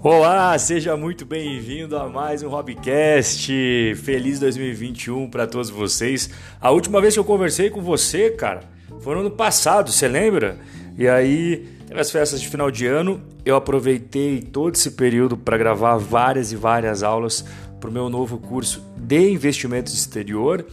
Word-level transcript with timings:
Olá, 0.00 0.56
seja 0.60 0.96
muito 0.96 1.26
bem-vindo 1.26 1.96
a 1.96 2.08
mais 2.08 2.40
um 2.44 2.48
Hobbycast. 2.48 3.52
Feliz 3.96 4.38
2021 4.38 5.28
para 5.28 5.44
todos 5.44 5.70
vocês. 5.70 6.30
A 6.60 6.70
última 6.70 7.00
vez 7.00 7.14
que 7.14 7.20
eu 7.20 7.24
conversei 7.24 7.68
com 7.68 7.82
você, 7.82 8.30
cara, 8.30 8.60
foi 9.00 9.16
no 9.16 9.22
ano 9.22 9.30
passado, 9.32 9.90
você 9.90 10.06
lembra? 10.06 10.56
E 10.96 11.08
aí, 11.08 11.68
teve 11.88 11.98
as 11.98 12.12
festas 12.12 12.40
de 12.40 12.48
final 12.48 12.70
de 12.70 12.86
ano, 12.86 13.20
eu 13.44 13.56
aproveitei 13.56 14.40
todo 14.40 14.76
esse 14.76 14.92
período 14.92 15.36
para 15.36 15.58
gravar 15.58 15.96
várias 15.96 16.52
e 16.52 16.56
várias 16.56 17.02
aulas 17.02 17.44
para 17.80 17.90
o 17.90 17.92
meu 17.92 18.08
novo 18.08 18.38
curso 18.38 18.80
de 18.96 19.32
investimentos 19.32 19.92
exterior. 19.94 20.64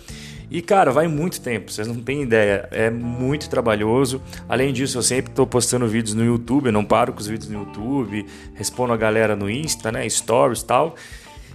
E 0.50 0.62
cara, 0.62 0.92
vai 0.92 1.08
muito 1.08 1.42
tempo, 1.42 1.72
vocês 1.72 1.88
não 1.88 1.96
têm 1.96 2.22
ideia, 2.22 2.68
é 2.72 2.90
muito 2.90 3.50
trabalhoso. 3.50 4.22
Além 4.48 4.72
disso, 4.72 4.98
eu 4.98 5.02
sempre 5.02 5.32
estou 5.32 5.48
postando 5.48 5.88
vídeos 5.88 6.14
no 6.14 6.24
YouTube, 6.24 6.68
eu 6.68 6.72
não 6.72 6.86
paro 6.86 7.14
com 7.14 7.20
os 7.20 7.28
vídeos 7.28 7.50
no 7.50 7.60
YouTube, 7.60 8.26
respondo 8.54 8.94
a 8.94 8.98
galera 8.98 9.36
no 9.36 9.50
Insta, 9.50 9.92
né, 9.92 10.08
stories 10.08 10.62
e 10.62 10.66
tal. 10.66 10.96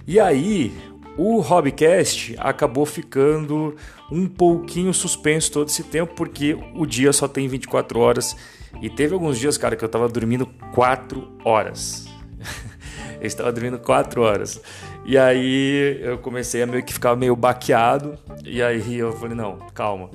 E 0.05 0.19
aí, 0.19 0.73
o 1.17 1.39
Hobbycast 1.39 2.35
acabou 2.39 2.85
ficando 2.85 3.75
um 4.11 4.27
pouquinho 4.27 4.93
suspenso 4.93 5.51
todo 5.51 5.67
esse 5.67 5.83
tempo, 5.83 6.13
porque 6.15 6.57
o 6.75 6.85
dia 6.85 7.13
só 7.13 7.27
tem 7.27 7.47
24 7.47 7.99
horas. 7.99 8.35
E 8.81 8.89
teve 8.89 9.13
alguns 9.13 9.37
dias, 9.37 9.57
cara, 9.57 9.75
que 9.75 9.83
eu 9.83 9.89
tava 9.89 10.07
dormindo 10.07 10.45
4 10.73 11.27
horas. 11.43 12.07
eu 13.19 13.27
estava 13.27 13.51
dormindo 13.51 13.77
4 13.79 14.21
horas. 14.21 14.61
E 15.05 15.17
aí 15.17 15.99
eu 16.01 16.17
comecei 16.17 16.61
a 16.61 16.67
meio 16.67 16.83
que 16.83 16.93
ficar 16.93 17.15
meio 17.15 17.35
baqueado. 17.35 18.17
E 18.45 18.61
aí 18.61 18.97
eu 18.97 19.11
falei, 19.13 19.35
não, 19.35 19.57
calma, 19.73 20.09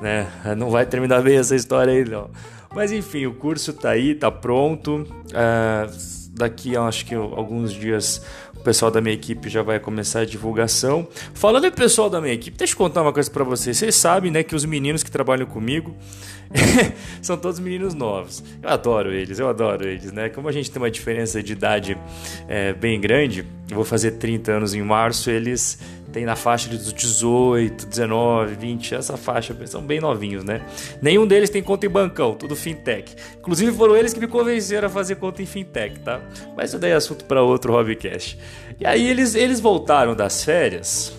né? 0.00 0.26
Não 0.56 0.70
vai 0.70 0.86
terminar 0.86 1.22
bem 1.22 1.36
essa 1.36 1.54
história 1.54 1.92
aí, 1.92 2.04
não. 2.04 2.30
Mas 2.74 2.92
enfim, 2.92 3.26
o 3.26 3.34
curso 3.34 3.72
tá 3.72 3.90
aí, 3.90 4.14
tá 4.14 4.30
pronto. 4.30 5.06
Uh, 5.26 6.30
daqui 6.32 6.76
acho 6.76 7.04
que 7.04 7.14
alguns 7.14 7.72
dias 7.72 8.22
o 8.60 8.62
pessoal 8.62 8.90
da 8.90 9.00
minha 9.00 9.14
equipe 9.14 9.48
já 9.48 9.62
vai 9.62 9.80
começar 9.80 10.20
a 10.20 10.24
divulgação. 10.24 11.08
Falando 11.32 11.66
em 11.66 11.70
pessoal 11.70 12.10
da 12.10 12.20
minha 12.20 12.34
equipe, 12.34 12.56
deixa 12.58 12.74
eu 12.74 12.76
contar 12.76 13.00
uma 13.00 13.12
coisa 13.12 13.30
para 13.30 13.42
vocês. 13.42 13.78
Vocês 13.78 13.94
sabem, 13.94 14.30
né, 14.30 14.42
que 14.42 14.54
os 14.54 14.66
meninos 14.66 15.02
que 15.02 15.10
trabalham 15.10 15.46
comigo 15.46 15.96
são 17.22 17.38
todos 17.38 17.58
meninos 17.58 17.94
novos. 17.94 18.44
Eu 18.62 18.68
adoro 18.68 19.12
eles, 19.12 19.38
eu 19.38 19.48
adoro 19.48 19.88
eles, 19.88 20.12
né? 20.12 20.28
Como 20.28 20.46
a 20.46 20.52
gente 20.52 20.70
tem 20.70 20.80
uma 20.80 20.90
diferença 20.90 21.42
de 21.42 21.52
idade 21.52 21.96
é, 22.46 22.74
bem 22.74 23.00
grande, 23.00 23.46
eu 23.70 23.76
vou 23.76 23.84
fazer 23.84 24.12
30 24.12 24.52
anos 24.52 24.74
em 24.74 24.82
março, 24.82 25.30
eles 25.30 25.78
têm 26.12 26.24
na 26.24 26.34
faixa 26.34 26.68
dos 26.68 26.92
18, 26.92 27.86
19, 27.86 28.54
20, 28.56 28.94
essa 28.94 29.16
faixa, 29.16 29.56
são 29.66 29.80
bem 29.80 30.00
novinhos, 30.00 30.44
né? 30.44 30.60
Nenhum 31.00 31.26
deles 31.26 31.50
tem 31.50 31.62
conta 31.62 31.86
em 31.86 31.88
bancão, 31.88 32.34
tudo 32.34 32.56
fintech. 32.56 33.14
Inclusive 33.38 33.72
foram 33.72 33.96
eles 33.96 34.12
que 34.12 34.18
me 34.20 34.26
convenceram 34.26 34.88
a 34.88 34.90
fazer 34.90 35.16
conta 35.16 35.40
em 35.40 35.46
fintech, 35.46 36.00
tá? 36.00 36.20
Mas 36.56 36.70
isso 36.70 36.78
daí 36.78 36.90
é 36.90 36.94
assunto 36.94 37.24
para 37.24 37.42
outro 37.42 37.72
Hobbycast. 37.72 38.38
E 38.78 38.86
aí 38.86 39.08
eles, 39.08 39.34
eles 39.34 39.60
voltaram 39.60 40.16
das 40.16 40.42
férias 40.42 41.12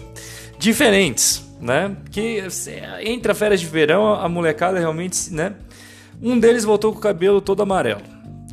diferentes 0.59 1.52
né? 1.61 1.95
Que 2.09 2.43
entre 3.02 3.31
a 3.31 3.36
férias 3.36 3.61
de 3.61 3.67
verão, 3.67 4.13
a 4.13 4.27
molecada 4.27 4.80
realmente, 4.80 5.31
né? 5.31 5.53
Um 6.21 6.39
deles 6.39 6.63
voltou 6.63 6.91
com 6.91 6.97
o 6.97 7.02
cabelo 7.02 7.39
todo 7.39 7.61
amarelo. 7.61 8.02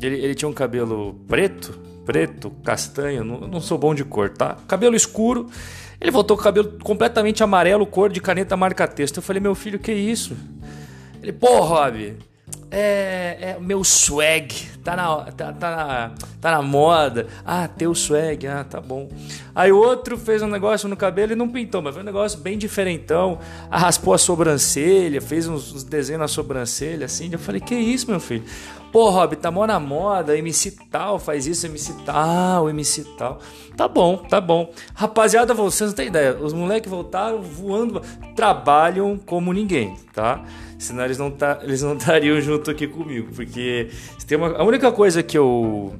Ele, 0.00 0.16
ele 0.16 0.34
tinha 0.34 0.48
um 0.48 0.52
cabelo 0.52 1.14
preto, 1.26 1.78
preto, 2.08 2.50
castanho, 2.64 3.22
não, 3.22 3.40
não 3.40 3.60
sou 3.60 3.76
bom 3.76 3.94
de 3.94 4.02
cor, 4.02 4.30
tá? 4.30 4.56
Cabelo 4.66 4.96
escuro. 4.96 5.50
Ele 6.00 6.10
voltou 6.10 6.38
com 6.38 6.40
o 6.40 6.44
cabelo 6.44 6.78
completamente 6.82 7.42
amarelo, 7.42 7.84
cor 7.84 8.10
de 8.10 8.18
caneta 8.18 8.56
marca-texto. 8.56 9.18
Eu 9.18 9.22
falei, 9.22 9.42
meu 9.42 9.54
filho, 9.54 9.78
que 9.78 9.92
isso? 9.92 10.34
Ele, 11.22 11.34
pô, 11.34 11.60
Rob, 11.60 12.16
é, 12.70 13.36
é 13.40 13.58
meu 13.60 13.82
swag, 13.82 14.54
tá 14.84 14.94
na, 14.96 15.16
tá, 15.32 15.52
tá, 15.52 15.70
na, 15.76 16.10
tá 16.40 16.50
na 16.52 16.62
moda. 16.62 17.26
Ah, 17.44 17.68
teu 17.68 17.94
swag, 17.94 18.46
ah, 18.46 18.64
tá 18.64 18.80
bom. 18.80 19.08
Aí 19.54 19.72
o 19.72 19.78
outro 19.78 20.18
fez 20.18 20.42
um 20.42 20.46
negócio 20.48 20.88
no 20.88 20.96
cabelo 20.96 21.32
e 21.32 21.36
não 21.36 21.48
pintou, 21.48 21.80
mas 21.80 21.94
foi 21.94 22.02
um 22.02 22.06
negócio 22.06 22.38
bem 22.40 22.58
diferentão. 22.58 23.38
Ah, 23.70 23.78
raspou 23.78 24.14
a 24.14 24.18
sobrancelha, 24.18 25.20
fez 25.20 25.48
uns, 25.48 25.72
uns 25.72 25.84
desenhos 25.84 26.20
na 26.20 26.28
sobrancelha, 26.28 27.06
assim. 27.06 27.30
Eu 27.32 27.38
falei, 27.38 27.60
que 27.60 27.74
isso, 27.74 28.10
meu 28.10 28.20
filho? 28.20 28.44
Pô, 28.92 29.10
Rob, 29.10 29.36
tá 29.36 29.50
mó 29.50 29.66
na 29.66 29.78
moda, 29.78 30.36
MC 30.36 30.70
tal 30.90 31.18
faz 31.18 31.46
isso, 31.46 31.66
MC 31.66 31.92
tal, 32.06 32.70
MC 32.70 33.04
tal. 33.18 33.38
Tá 33.76 33.86
bom, 33.86 34.16
tá 34.16 34.40
bom. 34.40 34.72
Rapaziada, 34.94 35.52
vocês 35.52 35.90
não 35.90 35.94
tem 35.96 36.06
ideia, 36.06 36.34
os 36.34 36.54
moleques 36.54 36.90
voltaram 36.90 37.42
voando, 37.42 38.00
trabalham 38.34 39.18
como 39.18 39.52
ninguém, 39.52 39.94
tá? 40.14 40.42
Senão 40.78 41.04
eles 41.04 41.18
não, 41.18 41.30
tá, 41.30 41.60
eles 41.62 41.82
não 41.82 41.94
estariam 41.98 42.40
junto 42.40 42.70
aqui 42.70 42.86
comigo, 42.86 43.28
porque 43.34 43.88
tem 44.26 44.38
uma, 44.38 44.56
a 44.56 44.64
única 44.64 44.90
coisa 44.92 45.22
que 45.22 45.36
eu 45.36 45.94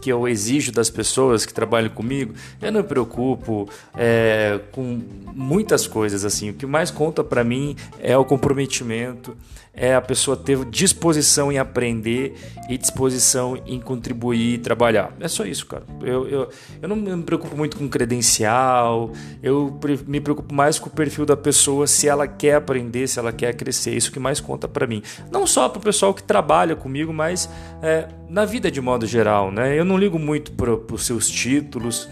que 0.00 0.12
eu 0.12 0.28
exijo 0.28 0.70
das 0.70 0.90
pessoas 0.90 1.46
que 1.46 1.54
trabalham 1.54 1.88
comigo, 1.88 2.34
eu 2.60 2.70
não 2.70 2.82
me 2.82 2.86
preocupo 2.86 3.66
é, 3.96 4.60
com 4.70 5.00
muitas 5.34 5.86
coisas 5.86 6.26
assim. 6.26 6.50
O 6.50 6.52
que 6.52 6.66
mais 6.66 6.90
conta 6.90 7.24
para 7.24 7.42
mim 7.42 7.74
é 7.98 8.14
o 8.14 8.22
comprometimento, 8.22 9.34
é 9.76 9.94
a 9.94 10.00
pessoa 10.00 10.36
ter 10.36 10.64
disposição 10.66 11.50
em 11.50 11.58
aprender 11.58 12.34
e 12.68 12.78
disposição 12.78 13.60
em 13.66 13.80
contribuir 13.80 14.54
e 14.54 14.58
trabalhar. 14.58 15.12
É 15.20 15.28
só 15.28 15.44
isso, 15.44 15.66
cara. 15.66 15.84
Eu, 16.00 16.28
eu, 16.28 16.48
eu 16.80 16.88
não 16.88 16.96
me 16.96 17.22
preocupo 17.22 17.56
muito 17.56 17.76
com 17.76 17.88
credencial, 17.88 19.10
eu 19.42 19.78
me 20.06 20.20
preocupo 20.20 20.54
mais 20.54 20.78
com 20.78 20.88
o 20.88 20.92
perfil 20.92 21.26
da 21.26 21.36
pessoa, 21.36 21.86
se 21.86 22.08
ela 22.08 22.26
quer 22.26 22.54
aprender, 22.54 23.08
se 23.08 23.18
ela 23.18 23.32
quer 23.32 23.52
crescer. 23.54 23.94
Isso 23.94 24.12
que 24.12 24.20
mais 24.20 24.40
conta 24.40 24.68
para 24.68 24.86
mim. 24.86 25.02
Não 25.30 25.46
só 25.46 25.68
para 25.68 25.78
o 25.78 25.82
pessoal 25.82 26.14
que 26.14 26.22
trabalha 26.22 26.76
comigo, 26.76 27.12
mas 27.12 27.48
é, 27.82 28.08
na 28.28 28.44
vida 28.44 28.70
de 28.70 28.80
modo 28.80 29.06
geral. 29.06 29.50
Né? 29.50 29.78
Eu 29.78 29.84
não 29.84 29.98
ligo 29.98 30.18
muito 30.18 30.52
para 30.52 30.72
os 30.72 31.04
seus 31.04 31.28
títulos, 31.28 32.08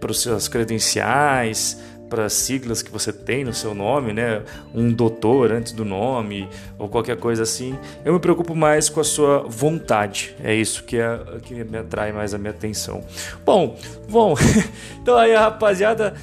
para 0.00 0.10
os 0.10 0.20
seus 0.20 0.48
credenciais 0.48 1.80
para 2.08 2.26
as 2.26 2.32
siglas 2.32 2.82
que 2.82 2.90
você 2.90 3.12
tem 3.12 3.44
no 3.44 3.52
seu 3.52 3.74
nome, 3.74 4.12
né? 4.12 4.42
Um 4.74 4.92
doutor 4.92 5.52
antes 5.52 5.72
do 5.72 5.84
nome 5.84 6.48
ou 6.78 6.88
qualquer 6.88 7.16
coisa 7.16 7.42
assim. 7.42 7.76
Eu 8.04 8.14
me 8.14 8.20
preocupo 8.20 8.54
mais 8.54 8.88
com 8.88 9.00
a 9.00 9.04
sua 9.04 9.40
vontade. 9.48 10.34
É 10.42 10.54
isso 10.54 10.84
que, 10.84 10.96
é, 10.96 11.18
que 11.42 11.64
me 11.64 11.78
atrai 11.78 12.12
mais 12.12 12.34
a 12.34 12.38
minha 12.38 12.50
atenção. 12.50 13.04
Bom, 13.44 13.78
bom. 14.08 14.34
então 15.00 15.16
aí 15.16 15.34
a 15.34 15.40
rapaziada 15.40 16.14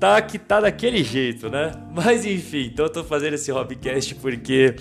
tá 0.00 0.20
que 0.22 0.38
tá 0.38 0.60
daquele 0.60 1.04
jeito, 1.04 1.50
né? 1.50 1.72
Mas 1.94 2.24
enfim, 2.24 2.70
então 2.72 2.86
eu 2.86 2.90
tô 2.90 3.04
fazendo 3.04 3.34
esse 3.34 3.52
hobbycast 3.52 4.14
porque 4.16 4.74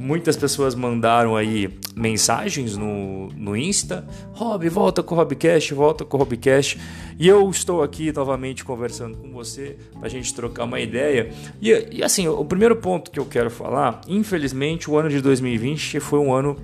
Muitas 0.00 0.34
pessoas 0.34 0.74
mandaram 0.74 1.36
aí 1.36 1.68
mensagens 1.94 2.74
no, 2.74 3.28
no 3.36 3.54
Insta. 3.54 4.08
Rob, 4.32 4.66
volta 4.70 5.02
com 5.02 5.14
o 5.14 5.18
Robcast, 5.18 5.74
volta 5.74 6.06
com 6.06 6.16
o 6.16 6.20
Robcast. 6.20 6.80
E 7.18 7.28
eu 7.28 7.50
estou 7.50 7.82
aqui 7.82 8.10
novamente 8.10 8.64
conversando 8.64 9.18
com 9.18 9.30
você 9.30 9.76
para 9.98 10.06
a 10.06 10.08
gente 10.08 10.32
trocar 10.32 10.64
uma 10.64 10.80
ideia. 10.80 11.30
E, 11.60 11.88
e 11.92 12.02
assim, 12.02 12.26
o 12.26 12.42
primeiro 12.46 12.76
ponto 12.76 13.10
que 13.10 13.20
eu 13.20 13.26
quero 13.26 13.50
falar, 13.50 14.00
infelizmente, 14.08 14.90
o 14.90 14.96
ano 14.96 15.10
de 15.10 15.20
2020 15.20 16.00
foi 16.00 16.18
um 16.18 16.32
ano 16.32 16.56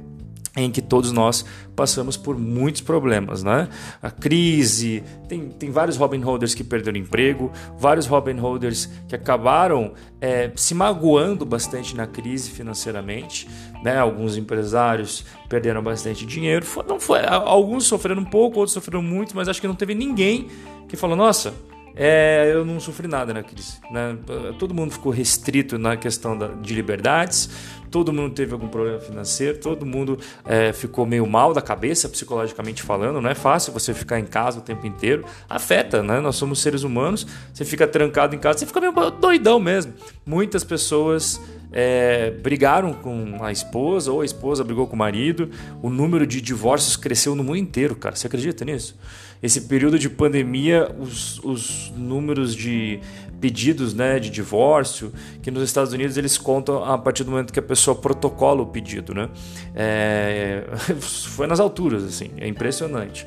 em 0.56 0.71
que 0.71 0.81
todos 0.81 1.12
nós 1.12 1.44
passamos 1.77 2.17
por 2.17 2.39
muitos 2.39 2.81
problemas, 2.81 3.43
né? 3.43 3.69
A 4.03 4.11
crise, 4.11 5.05
tem, 5.28 5.50
tem 5.50 5.71
vários 5.71 5.97
Robin 5.97 6.21
Holders 6.21 6.55
que 6.55 6.65
perderam 6.65 6.99
emprego, 6.99 7.53
vários 7.78 8.06
Robin 8.06 8.39
Holders 8.39 8.89
que 9.06 9.15
acabaram 9.15 9.93
é, 10.21 10.50
se 10.56 10.75
magoando 10.75 11.44
bastante 11.44 11.94
na 11.94 12.06
crise 12.06 12.50
financeiramente, 12.50 13.47
né? 13.84 13.99
Alguns 13.99 14.37
empresários 14.37 15.25
perderam 15.49 15.83
bastante 15.83 16.25
dinheiro, 16.25 16.67
não 16.88 16.99
foi, 16.99 17.21
alguns 17.27 17.84
sofreram 17.84 18.23
um 18.23 18.25
pouco, 18.25 18.59
outros 18.59 18.73
sofreram 18.73 19.03
muito, 19.03 19.37
mas 19.37 19.49
acho 19.49 19.61
que 19.61 19.69
não 19.69 19.75
teve 19.75 19.94
ninguém 19.94 20.49
que 20.88 20.97
falou, 20.97 21.17
nossa, 21.17 21.53
é, 21.99 22.50
eu 22.53 22.62
não 22.62 22.78
sofri 22.78 23.09
nada 23.09 23.33
na 23.33 23.43
crise. 23.43 23.78
Né? 23.91 24.19
Todo 24.59 24.75
mundo 24.75 24.93
ficou 24.93 25.11
restrito 25.11 25.78
na 25.78 25.97
questão 25.97 26.37
da, 26.37 26.49
de 26.49 26.75
liberdades, 26.75 27.49
todo 27.91 28.12
mundo 28.12 28.34
teve 28.34 28.52
algum 28.52 28.69
problema 28.69 29.00
financeiro, 29.00 29.58
todo 29.58 29.87
mundo 29.87 30.19
é, 30.44 30.72
ficou 30.72 31.06
meio 31.06 31.26
mal 31.26 31.52
da 31.52 31.62
cabeça, 31.62 32.08
psicologicamente 32.08 32.82
falando. 32.82 33.20
Não 33.20 33.31
é 33.31 33.34
fácil 33.34 33.72
você 33.72 33.94
ficar 33.94 34.19
em 34.19 34.25
casa 34.25 34.58
o 34.58 34.62
tempo 34.62 34.87
inteiro. 34.87 35.25
Afeta, 35.49 36.02
né? 36.02 36.20
Nós 36.20 36.37
somos 36.37 36.61
seres 36.61 36.82
humanos, 36.82 37.26
você 37.52 37.64
fica 37.64 37.87
trancado 37.87 38.34
em 38.34 38.38
casa, 38.38 38.61
você 38.61 38.66
fica 38.66 38.81
meio 38.81 38.93
doidão 39.11 39.58
mesmo. 39.58 39.93
Muitas 40.25 40.64
pessoas 40.64 41.40
é, 41.72 42.31
brigaram 42.31 42.93
com 42.93 43.43
a 43.43 43.52
esposa 43.52 44.12
ou 44.12 44.20
a 44.20 44.25
esposa 44.25 44.64
brigou 44.64 44.87
com 44.87 44.94
o 44.94 44.99
marido. 44.99 45.50
O 45.82 45.90
número 45.90 46.26
de 46.26 46.40
divórcios 46.40 46.96
cresceu 46.96 47.34
no 47.34 47.44
mundo 47.44 47.58
inteiro, 47.58 47.94
cara. 47.94 48.16
Você 48.16 48.26
acredita 48.26 48.64
nisso? 48.64 48.96
Esse 49.43 49.62
período 49.62 49.99
de 49.99 50.08
pandemia, 50.08 50.90
os, 50.99 51.38
os 51.44 51.93
números 51.94 52.55
de 52.55 53.00
pedidos 53.41 53.94
né, 53.94 54.19
de 54.19 54.31
divórcio, 54.31 55.12
que 55.43 55.50
nos 55.50 55.62
Estados 55.62 55.93
Unidos 55.93 56.17
eles 56.17 56.38
contam 56.38 56.85
a 56.85 56.97
partir 56.97 57.25
do 57.25 57.31
momento 57.31 57.53
que 57.53 57.59
a 57.59 57.62
pessoa 57.62 57.94
protocola 57.94 58.62
o 58.62 58.67
pedido. 58.67 59.15
Né? 59.15 59.29
É, 59.75 60.65
foi 61.00 61.47
nas 61.47 61.61
alturas, 61.61 62.05
assim, 62.05 62.31
é 62.38 62.49
impressionante. 62.49 63.27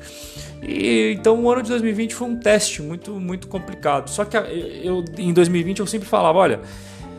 E, 0.62 1.14
então 1.18 1.42
o 1.42 1.50
ano 1.50 1.62
de 1.62 1.70
2020 1.70 2.14
foi 2.14 2.28
um 2.28 2.36
teste 2.36 2.82
muito, 2.82 3.12
muito 3.12 3.48
complicado. 3.48 4.08
Só 4.08 4.24
que 4.24 4.36
eu, 4.36 5.04
em 5.16 5.32
2020 5.32 5.80
eu 5.80 5.86
sempre 5.86 6.08
falava, 6.08 6.38
olha 6.38 6.60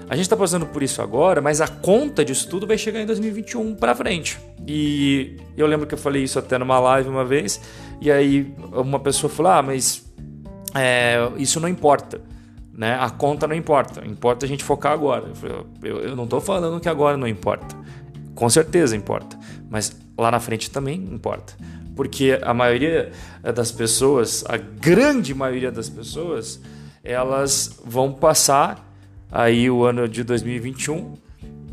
A 0.09 0.15
gente 0.15 0.25
está 0.25 0.35
passando 0.35 0.65
por 0.65 0.83
isso 0.83 1.01
agora, 1.01 1.41
mas 1.41 1.61
a 1.61 1.67
conta 1.67 2.23
disso 2.25 2.47
tudo 2.49 2.67
vai 2.67 2.77
chegar 2.77 3.01
em 3.01 3.05
2021 3.05 3.75
para 3.75 3.95
frente. 3.95 4.37
E 4.67 5.37
eu 5.55 5.65
lembro 5.65 5.87
que 5.87 5.93
eu 5.93 5.97
falei 5.97 6.23
isso 6.23 6.37
até 6.37 6.57
numa 6.57 6.79
live 6.79 7.09
uma 7.09 7.23
vez, 7.23 7.61
e 8.01 8.11
aí 8.11 8.53
uma 8.73 8.99
pessoa 8.99 9.29
falou: 9.31 9.53
Ah, 9.53 9.61
mas 9.61 10.05
é, 10.75 11.17
isso 11.37 11.59
não 11.59 11.69
importa. 11.69 12.21
Né? 12.73 12.97
A 12.99 13.09
conta 13.09 13.47
não 13.47 13.55
importa, 13.55 14.05
importa 14.05 14.45
a 14.45 14.49
gente 14.49 14.63
focar 14.63 14.93
agora. 14.93 15.31
Eu, 15.83 15.99
eu, 16.01 16.15
não 16.15 16.23
estou 16.23 16.39
falando 16.39 16.79
que 16.79 16.89
agora 16.89 17.17
não 17.17 17.27
importa, 17.27 17.75
com 18.33 18.49
certeza 18.49 18.95
importa, 18.95 19.37
mas 19.69 19.95
lá 20.17 20.31
na 20.31 20.39
frente 20.39 20.71
também 20.71 21.03
importa, 21.11 21.53
porque 21.95 22.39
a 22.41 22.53
maioria 22.53 23.11
das 23.53 23.71
pessoas, 23.71 24.43
a 24.47 24.57
grande 24.57 25.33
maioria 25.33 25.71
das 25.71 25.89
pessoas, 25.89 26.61
elas 27.03 27.79
vão 27.85 28.13
passar 28.13 28.87
aí 29.31 29.69
o 29.69 29.83
ano 29.83 30.07
de 30.07 30.23
2021 30.23 31.13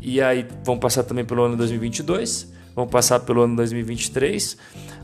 e 0.01 0.21
aí 0.21 0.45
vão 0.63 0.77
passar 0.77 1.03
também 1.03 1.25
pelo 1.25 1.43
ano 1.43 1.57
2022, 1.57 2.51
vão 2.75 2.87
passar 2.87 3.19
pelo 3.21 3.41
ano 3.41 3.55
2023. 3.55 4.57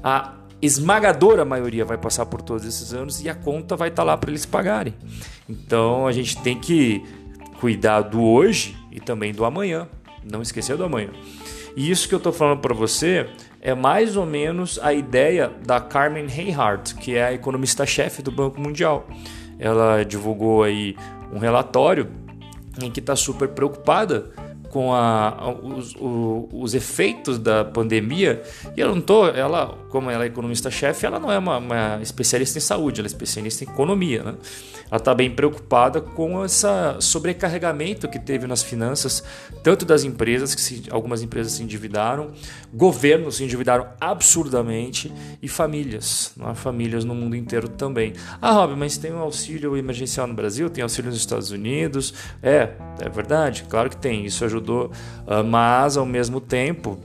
A 0.04 0.34
esmagadora 0.66 1.46
maioria 1.46 1.86
vai 1.86 1.98
passar 1.98 2.26
por 2.26 2.42
todos 2.42 2.66
esses 2.66 2.94
anos 2.94 3.24
e 3.24 3.30
a 3.30 3.36
conta 3.36 3.76
vai 3.76 3.90
estar 3.90 4.04
tá 4.04 4.06
lá 4.06 4.18
para 4.18 4.30
eles 4.30 4.46
pagarem. 4.46 4.94
Então 5.48 6.08
a 6.08 6.12
gente 6.12 6.38
tem 6.42 6.60
que 6.60 7.04
cuidar 7.60 8.02
do 8.02 8.22
hoje 8.22 8.76
e 8.92 9.00
também 9.00 9.34
do 9.34 9.46
amanhã, 9.46 9.88
não 10.24 10.42
esquecer 10.42 10.76
do 10.76 10.84
amanhã. 10.84 11.10
E 11.76 11.90
isso 11.90 12.08
que 12.08 12.16
eu 12.16 12.18
estou 12.18 12.32
falando 12.32 12.60
para 12.60 12.74
você 12.74 13.30
é 13.62 13.74
mais 13.74 14.16
ou 14.16 14.26
menos 14.26 14.80
a 14.82 14.94
ideia 14.94 15.52
da 15.66 15.82
Carmen 15.82 16.28
Reinhardt, 16.28 16.96
que 16.96 17.16
é 17.16 17.26
a 17.26 17.34
economista-chefe 17.34 18.22
do 18.22 18.32
Banco 18.32 18.62
Mundial. 18.62 19.08
Ela 19.60 20.04
divulgou 20.04 20.64
aí 20.64 20.96
um 21.34 21.40
relatório 21.40 22.10
em 22.82 22.92
que 22.92 23.00
está 23.00 23.16
super 23.16 23.50
preocupada 23.50 24.32
com 24.76 24.94
a, 24.94 25.56
os, 25.64 25.96
o, 25.96 26.50
os, 26.52 26.74
efeitos 26.74 27.40
da 27.40 27.64
pandemia. 27.64 28.44
E 28.76 28.82
eu 28.82 28.94
não 28.94 29.00
tô, 29.00 29.26
ela, 29.26 29.68
como 29.90 30.12
ela 30.12 30.26
é 30.26 30.28
economista-chefe, 30.28 31.06
ela 31.06 31.18
não 31.18 31.32
é 31.32 31.38
uma, 31.38 31.60
uma, 31.60 32.00
especialista 32.02 32.58
em 32.58 32.62
saúde, 32.62 33.00
ela 33.00 33.06
é 33.06 33.08
especialista 33.08 33.64
em 33.64 33.68
economia. 33.70 34.22
Né? 34.22 34.36
Ela 34.92 34.98
está 34.98 35.16
bem 35.16 35.32
preocupada 35.32 36.02
com 36.02 36.44
esse 36.44 36.68
sobrecarregamento 37.00 38.10
que 38.10 38.20
teve 38.20 38.48
nas 38.48 38.62
finanças, 38.62 39.24
tanto 39.64 39.86
das 39.86 40.04
empresas, 40.04 40.54
que 40.54 40.60
se, 40.60 40.84
algumas 40.92 41.24
empresas 41.24 41.54
se 41.54 41.64
endividaram, 41.64 42.32
governos 42.74 43.38
se 43.38 43.46
endividaram 43.46 43.88
absurdamente 43.98 45.10
e 45.42 45.48
famílias, 45.48 46.34
né? 46.36 46.54
famílias 46.54 47.06
no 47.06 47.16
mundo 47.16 47.34
inteiro 47.34 47.70
também. 47.70 48.12
Ah, 48.42 48.52
Rob, 48.52 48.76
mas 48.76 48.98
tem 48.98 49.14
um 49.14 49.20
auxílio 49.20 49.78
emergencial 49.78 50.28
no 50.28 50.34
Brasil, 50.34 50.70
tem 50.70 50.82
auxílio 50.84 51.10
nos 51.10 51.20
Estados 51.20 51.52
Unidos. 51.52 52.14
É, 52.44 52.72
é 53.00 53.08
verdade, 53.10 53.64
claro 53.70 53.90
que 53.90 53.96
tem, 53.96 54.26
isso 54.26 54.44
ajuda 54.44 54.65
ajudou, 54.66 54.92
ah, 55.28 55.44
mas 55.44 55.96
ao 55.96 56.06
mesmo 56.06 56.42
tempo 56.42 56.98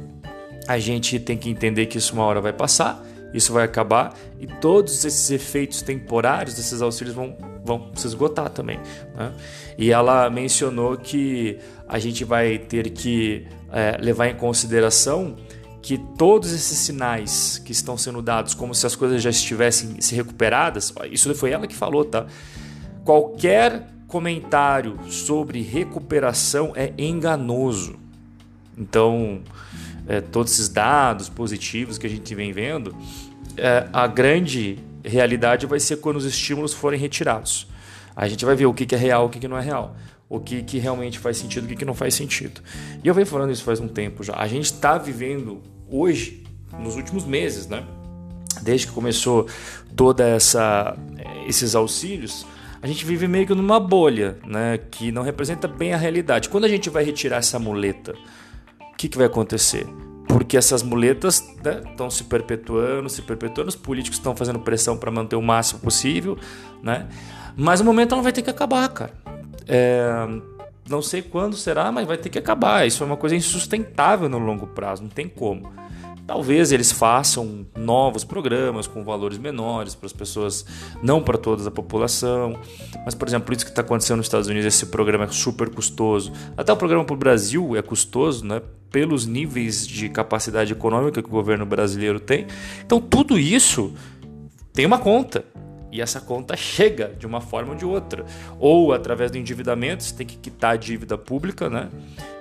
a 0.67 0.79
gente 0.79 1.19
tem 1.19 1.37
que 1.37 1.51
entender 1.51 1.87
que 1.87 1.99
isso 1.99 2.15
uma 2.15 2.25
hora 2.25 2.41
vai 2.41 2.53
passar, 2.53 3.05
isso 3.35 3.53
vai 3.53 3.65
acabar 3.65 4.17
e 4.41 4.47
todos 4.47 5.05
esses 5.05 5.31
efeitos 5.31 5.83
temporários 5.83 6.55
desses 6.55 6.81
auxílios 6.81 7.15
vão, 7.15 7.37
vão 7.65 7.91
se 7.95 8.07
esgotar 8.07 8.49
também. 8.51 8.79
Né? 9.15 9.33
E 9.77 9.93
ela 9.93 10.29
mencionou 10.31 10.97
que 10.97 11.59
a 11.89 11.99
gente 11.99 12.25
vai 12.25 12.59
ter 12.59 12.91
que 12.91 13.47
é, 13.73 13.97
levar 14.01 14.29
em 14.29 14.35
consideração 14.35 15.37
que 15.83 15.97
todos 16.19 16.53
esses 16.53 16.77
sinais 16.79 17.61
que 17.65 17.73
estão 17.73 17.97
sendo 17.97 18.21
dados, 18.21 18.53
como 18.53 18.75
se 18.75 18.87
as 18.87 18.95
coisas 18.95 19.23
já 19.23 19.31
estivessem 19.31 20.01
se 20.01 20.15
recuperadas, 20.15 20.93
isso 21.11 21.35
foi 21.35 21.53
ela 21.53 21.67
que 21.67 21.75
falou, 21.75 22.05
tá? 22.05 22.27
Qualquer 23.03 23.87
comentário 24.11 24.99
sobre 25.09 25.62
recuperação 25.62 26.73
é 26.75 26.93
enganoso. 26.99 27.99
Então, 28.77 29.41
é, 30.07 30.21
todos 30.21 30.53
esses 30.53 30.69
dados 30.69 31.29
positivos 31.29 31.97
que 31.97 32.07
a 32.07 32.11
gente 32.11 32.35
vem 32.35 32.53
vendo, 32.53 32.95
é, 33.57 33.89
a 33.93 34.07
grande 34.07 34.79
realidade 35.05 35.67
vai 35.67 35.79
ser 35.79 35.99
quando 35.99 36.17
os 36.17 36.25
estímulos 36.25 36.75
forem 36.75 36.99
retirados. 36.99 37.69
A 38.17 38.27
gente 38.29 38.45
vai 38.45 38.57
ver 38.57 38.67
o 38.67 38.75
que, 38.75 38.85
que 38.85 38.95
é 38.95 38.99
real, 38.99 39.27
o 39.27 39.29
que, 39.29 39.39
que 39.39 39.49
não 39.49 39.57
é 39.57 39.62
real, 39.62 39.97
o 40.29 40.41
que, 40.41 40.62
que 40.62 40.79
realmente 40.79 41.19
faz 41.19 41.37
sentido, 41.37 41.65
o 41.65 41.69
que, 41.69 41.77
que 41.77 41.85
não 41.85 41.95
faz 41.95 42.15
sentido. 42.15 42.61
E 43.03 43.07
eu 43.07 43.15
venho 43.15 43.27
falando 43.27 43.53
isso 43.53 43.62
faz 43.62 43.79
um 43.79 43.89
tempo 43.89 44.25
já. 44.25 44.35
A 44.37 44.49
gente 44.49 44.65
está 44.65 44.99
vivendo 44.99 45.62
hoje, 45.89 46.45
nos 46.79 46.97
últimos 46.97 47.25
meses, 47.25 47.67
né? 47.69 47.85
Desde 48.62 48.89
que 48.89 48.93
começou 48.93 49.47
toda 49.95 50.27
essa 50.27 50.97
esses 51.47 51.75
auxílios, 51.75 52.45
a 52.82 52.87
gente 52.87 53.05
vive 53.05 53.29
meio 53.29 53.47
que 53.47 53.55
numa 53.55 53.79
bolha, 53.79 54.38
né? 54.47 54.79
Que 54.91 55.12
não 55.12 55.23
representa 55.23 55.69
bem 55.69 55.93
a 55.93 55.97
realidade. 55.97 56.49
Quando 56.49 56.65
a 56.65 56.69
gente 56.69 56.88
vai 56.88 57.05
retirar 57.05 57.38
essa 57.38 57.59
muleta, 57.59 58.15
o 58.93 58.97
que, 58.97 59.09
que 59.09 59.19
vai 59.19 59.27
acontecer? 59.27 59.87
Porque 60.27 60.56
essas 60.56 60.82
muletas 60.82 61.41
estão 61.41 62.06
né, 62.06 62.11
se 62.11 62.25
perpetuando, 62.25 63.09
se 63.09 63.21
perpetuando, 63.21 63.69
os 63.69 63.77
políticos 63.77 64.19
estão 64.19 64.35
fazendo 64.35 64.61
pressão 64.61 64.97
para 64.97 65.11
manter 65.11 65.37
o 65.37 65.43
máximo 65.43 65.81
possível, 65.81 66.38
né? 66.82 67.09
Mas 67.56 67.81
o 67.81 67.85
momento 67.85 68.15
ela 68.15 68.23
vai 68.23 68.32
ter 68.32 68.43
que 68.43 68.50
acabar, 68.50 68.88
cara. 68.88 69.12
É, 69.67 70.26
não 70.88 71.03
sei 71.03 71.23
quando 71.23 71.56
será, 71.56 71.91
mas 71.93 72.06
vai 72.06 72.17
ter 72.17 72.29
que 72.29 72.38
acabar. 72.38 72.87
Isso 72.87 73.03
é 73.03 73.06
uma 73.06 73.17
coisa 73.17 73.37
insustentável 73.37 74.29
no 74.29 74.38
longo 74.38 74.67
prazo, 74.67 75.03
não 75.03 75.11
tem 75.11 75.29
como. 75.29 75.71
Talvez 76.31 76.71
eles 76.71 76.93
façam 76.93 77.67
novos 77.77 78.23
programas 78.23 78.87
com 78.87 79.03
valores 79.03 79.37
menores 79.37 79.97
para 79.97 80.06
as 80.06 80.12
pessoas, 80.12 80.65
não 81.03 81.21
para 81.21 81.37
toda 81.37 81.67
a 81.67 81.73
população. 81.73 82.56
Mas, 83.05 83.17
por 83.17 83.27
exemplo, 83.27 83.53
isso 83.53 83.65
que 83.65 83.73
está 83.73 83.82
acontecendo 83.82 84.19
nos 84.19 84.27
Estados 84.27 84.47
Unidos, 84.47 84.65
esse 84.65 84.87
programa 84.87 85.25
é 85.25 85.29
super 85.29 85.69
custoso. 85.71 86.32
Até 86.56 86.73
o 86.73 86.77
programa 86.77 87.05
para 87.05 87.15
o 87.15 87.17
Brasil 87.17 87.76
é 87.76 87.83
custoso, 87.83 88.47
né? 88.47 88.62
Pelos 88.93 89.26
níveis 89.26 89.85
de 89.85 90.09
capacidade 90.09 90.73
econômica 90.73 91.21
que 91.21 91.29
o 91.29 91.33
governo 91.33 91.67
brasileiro 91.67 92.21
tem. 92.21 92.47
Então, 92.87 93.00
tudo 93.00 93.37
isso 93.37 93.93
tem 94.73 94.87
uma 94.87 94.99
conta. 94.99 95.44
E 95.92 96.00
essa 96.00 96.20
conta 96.20 96.56
chega 96.56 97.12
de 97.19 97.26
uma 97.26 97.40
forma 97.40 97.72
ou 97.72 97.76
de 97.76 97.84
outra. 97.84 98.25
Ou 98.58 98.92
através 98.92 99.31
do 99.31 99.38
endividamento, 99.38 100.04
você 100.04 100.14
tem 100.14 100.26
que 100.26 100.37
quitar 100.37 100.75
a 100.75 100.76
dívida 100.76 101.19
pública, 101.19 101.69
né? 101.69 101.88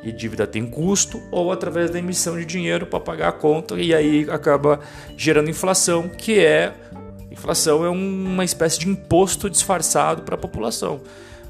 E 0.04 0.12
dívida 0.12 0.46
tem 0.46 0.66
custo, 0.66 1.22
ou 1.32 1.52
através 1.52 1.90
da 1.90 2.00
emissão 2.00 2.38
de 2.38 2.46
dinheiro 2.46 2.86
para 2.86 3.00
pagar 3.00 3.30
a 3.30 3.32
conta, 3.32 3.76
e 3.76 3.94
aí 3.94 4.28
acaba 4.30 4.80
gerando 5.18 5.50
inflação, 5.50 6.08
que 6.08 6.40
é. 6.40 6.74
Inflação 7.32 7.86
é 7.86 7.90
uma 7.90 8.44
espécie 8.44 8.80
de 8.80 8.90
imposto 8.90 9.50
disfarçado 9.50 10.24
para 10.24 10.36
a 10.36 10.38
população. 10.38 11.02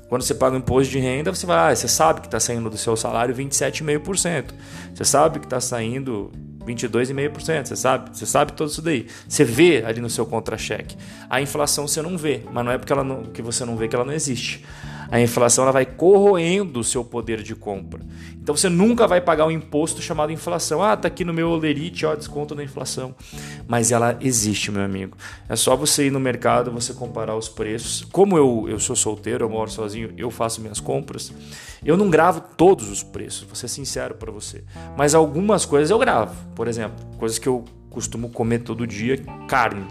Quando 0.07 0.23
você 0.23 0.33
paga 0.33 0.55
o 0.55 0.59
imposto 0.59 0.91
de 0.91 0.99
renda, 0.99 1.33
você 1.33 1.45
vai, 1.45 1.71
ah, 1.71 1.75
você 1.75 1.87
sabe 1.87 2.21
que 2.21 2.27
está 2.27 2.39
saindo 2.39 2.69
do 2.69 2.77
seu 2.77 2.97
salário 2.97 3.33
27,5%. 3.35 4.45
Você 4.93 5.05
sabe 5.05 5.39
que 5.39 5.45
está 5.45 5.59
saindo 5.61 6.31
22,5%, 6.65 7.65
você 7.65 7.75
sabe? 7.75 8.17
Você 8.17 8.25
sabe 8.25 8.53
tudo 8.53 8.69
isso 8.69 8.81
daí. 8.81 9.07
Você 9.27 9.43
vê 9.43 9.83
ali 9.85 10.01
no 10.01 10.09
seu 10.09 10.25
contra-cheque. 10.25 10.95
A 11.29 11.41
inflação 11.41 11.87
você 11.87 12.01
não 12.01 12.17
vê, 12.17 12.43
mas 12.51 12.65
não 12.65 12.71
é 12.71 12.77
porque 12.77 12.91
ela 12.91 13.03
não, 13.03 13.23
que 13.23 13.41
você 13.41 13.65
não 13.65 13.75
vê 13.75 13.87
que 13.87 13.95
ela 13.95 14.05
não 14.05 14.13
existe. 14.13 14.65
A 15.11 15.19
inflação 15.19 15.63
ela 15.63 15.71
vai 15.71 15.85
corroendo 15.85 16.79
o 16.79 16.83
seu 16.83 17.03
poder 17.03 17.41
de 17.41 17.55
compra. 17.55 18.01
Então 18.41 18.55
você 18.55 18.69
nunca 18.69 19.07
vai 19.07 19.19
pagar 19.19 19.45
um 19.45 19.51
imposto 19.51 20.01
chamado 20.01 20.31
inflação. 20.31 20.83
Ah, 20.83 20.95
tá 20.95 21.07
aqui 21.07 21.25
no 21.25 21.33
meu 21.33 21.49
olerite, 21.49 22.05
ó, 22.05 22.15
desconto 22.15 22.53
da 22.53 22.63
inflação. 22.63 23.15
Mas 23.67 23.91
ela 23.91 24.17
existe, 24.21 24.71
meu 24.71 24.83
amigo. 24.83 25.17
É 25.47 25.55
só 25.55 25.75
você 25.75 26.07
ir 26.07 26.11
no 26.11 26.19
mercado, 26.19 26.71
você 26.71 26.93
comparar 26.93 27.35
os 27.35 27.49
preços. 27.49 28.07
Como 28.11 28.37
eu, 28.37 28.67
eu 28.69 28.79
sou 28.79 28.95
solteiro, 28.95 29.45
eu 29.45 29.49
moro 29.49 29.69
sozinho, 29.69 30.13
eu 30.17 30.29
faço 30.29 30.61
minhas 30.61 30.79
compras. 30.79 31.31
Eu 31.83 31.97
não 31.97 32.09
gravo 32.09 32.41
todos 32.55 32.89
os 32.89 33.03
preços, 33.03 33.43
vou 33.43 33.55
ser 33.55 33.67
sincero 33.67 34.15
para 34.15 34.31
você. 34.31 34.63
Mas 34.97 35.15
algumas 35.15 35.65
coisas 35.65 35.89
eu 35.89 35.97
gravo. 35.97 36.35
Por 36.55 36.67
exemplo, 36.67 37.03
coisas 37.17 37.39
que 37.39 37.47
eu 37.47 37.65
costumo 37.89 38.29
comer 38.29 38.59
todo 38.59 38.85
dia, 38.85 39.17
carne 39.47 39.85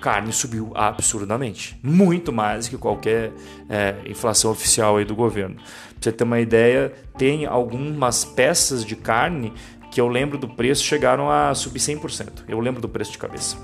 carne 0.00 0.32
subiu 0.32 0.72
absurdamente, 0.74 1.78
muito 1.82 2.32
mais 2.32 2.68
que 2.68 2.76
qualquer 2.76 3.32
é, 3.68 3.96
inflação 4.06 4.50
oficial 4.50 4.96
aí 4.96 5.04
do 5.04 5.14
governo. 5.14 5.56
Pra 5.56 5.64
você 6.00 6.12
ter 6.12 6.24
uma 6.24 6.40
ideia, 6.40 6.92
tem 7.18 7.46
algumas 7.46 8.24
peças 8.24 8.84
de 8.84 8.96
carne 8.96 9.52
que 9.90 10.00
eu 10.00 10.08
lembro 10.08 10.38
do 10.38 10.48
preço 10.48 10.82
chegaram 10.84 11.30
a 11.30 11.54
subir 11.54 11.80
100%. 11.80 12.44
Eu 12.48 12.60
lembro 12.60 12.80
do 12.80 12.88
preço 12.88 13.12
de 13.12 13.18
cabeça. 13.18 13.56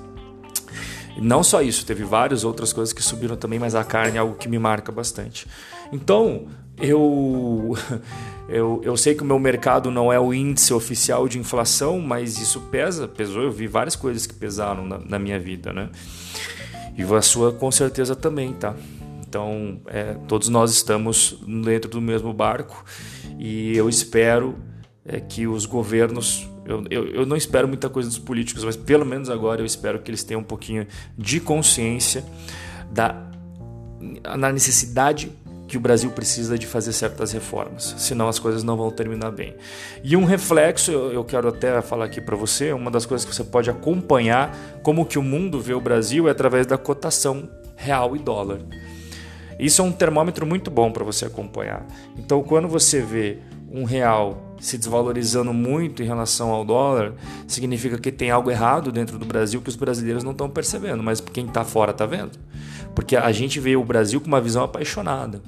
Não 1.19 1.43
só 1.43 1.63
isso, 1.63 1.87
teve 1.87 2.05
várias 2.05 2.45
outras 2.45 2.73
coisas 2.73 2.93
que 2.93 3.03
subiram 3.03 3.37
também, 3.37 3.59
mas 3.59 3.75
a 3.75 3.83
carne 3.83 4.19
é 4.19 4.21
algo 4.21 4.35
que 4.35 4.49
me 4.49 4.59
marca 4.59 4.93
bastante. 4.93 5.47
Então, 5.91 6.47
eu, 6.79 7.77
eu, 8.49 8.81
eu 8.83 8.97
sei 8.97 9.15
que 9.15 9.23
o 9.23 9.27
meu 9.27 9.39
mercado 9.39 9.91
não 9.91 10.13
é 10.13 10.19
o 10.19 10.33
índice 10.33 10.73
oficial 10.73 11.29
de 11.29 11.39
inflação, 11.39 12.01
mas 12.01 12.39
isso 12.39 12.61
pesa, 12.63 13.09
pesou. 13.09 13.43
Eu 13.43 13.51
vi 13.51 13.67
várias 13.67 13.97
coisas 13.97 14.27
que 14.27 14.35
pesaram 14.35 14.87
na, 14.87 14.99
na 14.99 15.19
minha 15.19 15.39
vida, 15.39 15.73
né? 15.73 15.91
E 16.97 17.03
a 17.03 17.23
sua 17.23 17.53
com 17.53 17.71
certeza 17.71 18.17
também, 18.17 18.53
tá? 18.55 18.75
Então, 19.29 19.81
é, 19.87 20.15
todos 20.27 20.49
nós 20.49 20.71
estamos 20.71 21.39
dentro 21.47 21.91
do 21.91 22.01
mesmo 22.01 22.33
barco 22.33 22.85
e 23.39 23.77
eu 23.77 23.89
espero 23.89 24.57
é, 25.05 25.21
que 25.21 25.47
os 25.47 25.67
governos. 25.67 26.49
Eu, 26.65 26.85
eu, 26.91 27.07
eu, 27.09 27.27
não 27.27 27.37
espero 27.37 27.69
muita 27.69 27.89
coisa 27.89 28.09
dos 28.09 28.19
políticos, 28.19 28.65
mas 28.65 28.77
pelo 28.77 29.05
menos 29.05 29.29
agora 29.29 29.61
eu 29.61 29.67
espero 29.67 30.01
que 30.01 30.11
eles 30.11 30.25
tenham 30.25 30.41
um 30.41 30.45
pouquinho 30.45 30.87
de 31.17 31.39
consciência 31.39 32.25
da, 32.91 33.31
na 34.37 34.51
necessidade 34.51 35.31
que 35.69 35.77
o 35.77 35.81
Brasil 35.81 36.11
precisa 36.11 36.59
de 36.59 36.67
fazer 36.67 36.93
certas 36.93 37.33
reformas, 37.33 37.95
senão 37.99 38.29
as 38.29 38.39
coisas 38.39 38.63
não 38.63 38.77
vão 38.77 38.91
terminar 38.91 39.31
bem. 39.33 39.55
E 40.03 40.17
um 40.17 40.25
reflexo, 40.25 40.93
eu 40.93 41.25
quero 41.25 41.49
até 41.49 41.81
falar 41.83 42.05
aqui 42.05 42.21
para 42.21 42.37
você, 42.37 42.73
uma 42.73 42.91
das 42.91 43.05
coisas 43.05 43.29
que 43.29 43.35
você 43.35 43.45
pode 43.45 43.69
acompanhar 43.69 44.57
como 44.83 45.05
que 45.05 45.19
o 45.19 45.23
mundo 45.23 45.61
vê 45.61 45.75
o 45.75 45.81
Brasil 45.81 46.29
é 46.29 46.31
através 46.31 46.67
da 46.67 46.79
cotação 46.79 47.49
real 47.75 48.15
e 48.17 48.19
dólar. 48.19 48.61
Isso 49.59 49.81
é 49.81 49.85
um 49.85 49.93
termômetro 49.93 50.47
muito 50.47 50.71
bom 50.71 50.93
para 50.93 51.03
você 51.03 51.25
acompanhar. 51.25 51.87
Então, 52.17 52.43
quando 52.43 52.69
você 52.69 53.01
vê 53.01 53.39
um 53.77 53.85
real 53.85 54.55
se 54.59 54.79
desvalorizando 54.79 55.53
muito 55.53 56.03
em 56.03 56.07
relação 56.07 56.51
ao 56.51 56.65
dólar, 56.65 57.13
significa 57.47 57.99
que 57.99 58.11
tem 58.11 58.31
algo 58.31 58.51
errado 58.51 58.91
dentro 58.91 59.19
do 59.19 59.27
Brasil 59.27 59.61
que 59.61 59.69
os 59.69 59.77
brasileiros 59.77 60.25
não 60.25 60.33
estão 60.33 60.49
percebendo, 60.49 61.03
mas 61.03 61.21
quem 61.21 61.47
está 61.47 61.63
fora 61.63 61.91
está 61.91 62.07
vendo. 62.07 62.39
Porque 62.95 63.17
a 63.17 63.31
gente 63.33 63.61
vê 63.61 63.77
o 63.77 63.85
Brasil 63.85 64.19
com 64.19 64.27
uma 64.27 64.41
visão 64.41 64.65
apaixonada. 64.65 65.43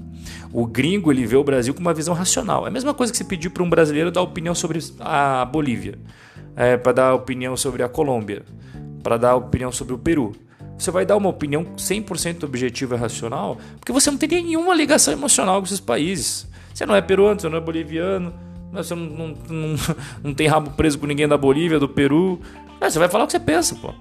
O 0.53 0.67
gringo 0.67 1.11
ele 1.11 1.25
vê 1.25 1.37
o 1.37 1.45
Brasil 1.45 1.73
com 1.73 1.81
uma 1.81 1.95
visão 1.95 2.15
racional. 2.15 2.67
É 2.67 2.69
a 2.69 2.71
mesma 2.71 2.93
coisa 2.93 3.11
que 3.11 3.17
se 3.17 3.25
pedir 3.25 3.49
para 3.49 3.63
um 3.63 3.71
brasileiro 3.71 4.11
dar 4.11 4.21
opinião 4.21 4.55
sobre 4.55 4.79
a 5.01 5.47
Bolívia, 5.47 5.99
é, 6.55 6.77
para 6.77 6.93
dar 6.93 7.15
opinião 7.15 7.57
sobre 7.57 7.83
a 7.83 7.89
Colômbia, 7.89 8.43
para 9.03 9.17
dar 9.17 9.37
opinião 9.37 9.73
sobre 9.73 9.95
o 9.95 9.99
Peru. 9.99 10.35
Você 10.79 10.91
vai 10.91 11.05
dar 11.05 11.17
uma 11.17 11.29
opinião 11.29 11.65
100% 11.77 12.45
objetiva 12.45 12.95
e 12.95 12.99
racional, 12.99 13.59
porque 13.81 13.93
você 13.93 14.11
não 14.11 14.17
tem 14.17 14.29
nenhuma 14.29 14.75
ligação 14.75 15.13
emocional 15.13 15.61
com 15.61 15.67
esses 15.67 15.81
países. 15.81 16.47
Você 16.73 16.87
não 16.87 16.95
é 16.95 17.03
peruano, 17.03 17.41
você 17.41 17.49
não 17.49 17.59
é 17.59 17.61
boliviano, 17.61 18.33
você 18.73 18.95
não, 18.95 19.05
não, 19.05 19.35
não, 19.49 19.77
não 20.23 20.35
tem 20.35 20.47
rabo 20.47 20.71
preso 20.71 20.99
com 20.99 21.07
ninguém 21.07 21.27
da 21.27 21.37
Bolívia, 21.37 21.81
do 21.81 21.89
Peru. 21.89 22.41
Você 22.81 22.99
vai 22.99 23.09
falar 23.09 23.25
o 23.25 23.27
que 23.27 23.33
você 23.33 23.41
pensa, 23.41 23.75
pô. 23.75 23.93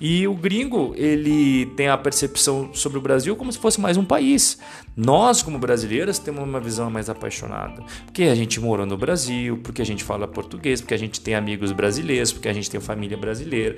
E 0.00 0.26
o 0.26 0.34
gringo, 0.34 0.92
ele 0.96 1.66
tem 1.76 1.88
a 1.88 1.96
percepção 1.96 2.70
sobre 2.72 2.98
o 2.98 3.00
Brasil 3.00 3.36
como 3.36 3.52
se 3.52 3.58
fosse 3.58 3.80
mais 3.80 3.96
um 3.96 4.04
país. 4.04 4.58
Nós, 4.96 5.42
como 5.42 5.58
brasileiros, 5.58 6.18
temos 6.18 6.42
uma 6.42 6.60
visão 6.60 6.90
mais 6.90 7.08
apaixonada. 7.08 7.82
Porque 8.04 8.24
a 8.24 8.34
gente 8.34 8.60
morou 8.60 8.86
no 8.86 8.96
Brasil, 8.96 9.58
porque 9.62 9.82
a 9.82 9.86
gente 9.86 10.04
fala 10.04 10.26
português, 10.26 10.80
porque 10.80 10.94
a 10.94 10.98
gente 10.98 11.20
tem 11.20 11.34
amigos 11.34 11.72
brasileiros, 11.72 12.32
porque 12.32 12.48
a 12.48 12.52
gente 12.52 12.70
tem 12.70 12.80
família 12.80 13.16
brasileira. 13.16 13.76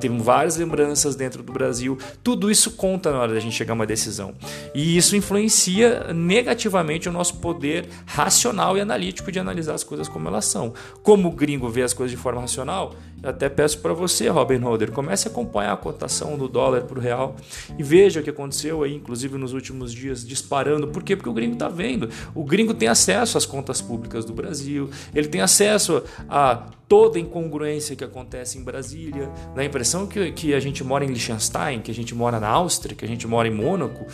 Temos 0.00 0.24
várias 0.24 0.56
lembranças 0.56 1.16
dentro 1.16 1.42
do 1.42 1.52
Brasil. 1.52 1.98
Tudo 2.22 2.50
isso 2.50 2.72
conta 2.72 3.10
na 3.10 3.18
hora 3.18 3.34
da 3.34 3.40
gente 3.40 3.54
chegar 3.54 3.72
a 3.72 3.74
uma 3.74 3.86
decisão. 3.86 4.34
E 4.74 4.96
isso 4.96 5.16
influencia 5.16 6.12
negativamente 6.12 7.08
o 7.08 7.12
nosso 7.12 7.36
poder 7.38 7.88
racional 8.04 8.76
e 8.76 8.80
analítico 8.80 9.32
de 9.32 9.38
analisar 9.38 9.74
as 9.74 9.84
coisas 9.84 10.08
como 10.08 10.28
elas 10.28 10.44
são. 10.44 10.72
Como 11.02 11.28
o 11.28 11.32
gringo 11.32 11.68
vê 11.68 11.82
as 11.82 11.92
coisas 11.92 12.16
de 12.16 12.22
forma 12.22 12.40
racional, 12.40 12.94
eu 13.22 13.30
até 13.30 13.48
peço 13.48 13.80
para 13.80 13.92
você, 13.92 14.28
Robin 14.28 14.58
Holder, 14.58 14.92
comece 14.92 15.28
a 15.28 15.30
acompanhar 15.46 15.72
a 15.72 15.76
cotação 15.76 16.36
do 16.36 16.48
dólar 16.48 16.82
para 16.82 16.98
o 16.98 17.00
real 17.00 17.36
e 17.78 17.82
veja 17.82 18.20
o 18.20 18.22
que 18.22 18.30
aconteceu 18.30 18.82
aí, 18.82 18.94
inclusive 18.94 19.38
nos 19.38 19.52
últimos 19.52 19.92
dias, 19.92 20.26
disparando. 20.26 20.88
Por 20.88 21.02
quê? 21.02 21.16
Porque 21.16 21.28
o 21.28 21.32
gringo 21.32 21.54
está 21.54 21.68
vendo. 21.68 22.10
O 22.34 22.44
gringo 22.44 22.74
tem 22.74 22.88
acesso 22.88 23.38
às 23.38 23.46
contas 23.46 23.80
públicas 23.80 24.24
do 24.24 24.34
Brasil, 24.34 24.90
ele 25.14 25.28
tem 25.28 25.40
acesso 25.40 26.02
a 26.28 26.70
toda 26.88 27.18
incongruência 27.18 27.96
que 27.96 28.04
acontece 28.04 28.58
em 28.58 28.62
Brasília. 28.62 29.30
Dá 29.54 29.62
a 29.62 29.64
impressão 29.64 30.06
que, 30.06 30.32
que 30.32 30.54
a 30.54 30.60
gente 30.60 30.84
mora 30.84 31.04
em 31.04 31.08
Liechtenstein, 31.08 31.80
que 31.80 31.90
a 31.90 31.94
gente 31.94 32.14
mora 32.14 32.38
na 32.38 32.48
Áustria, 32.48 32.94
que 32.94 33.04
a 33.04 33.08
gente 33.08 33.26
mora 33.26 33.48
em 33.48 33.54
Mônaco. 33.54 34.06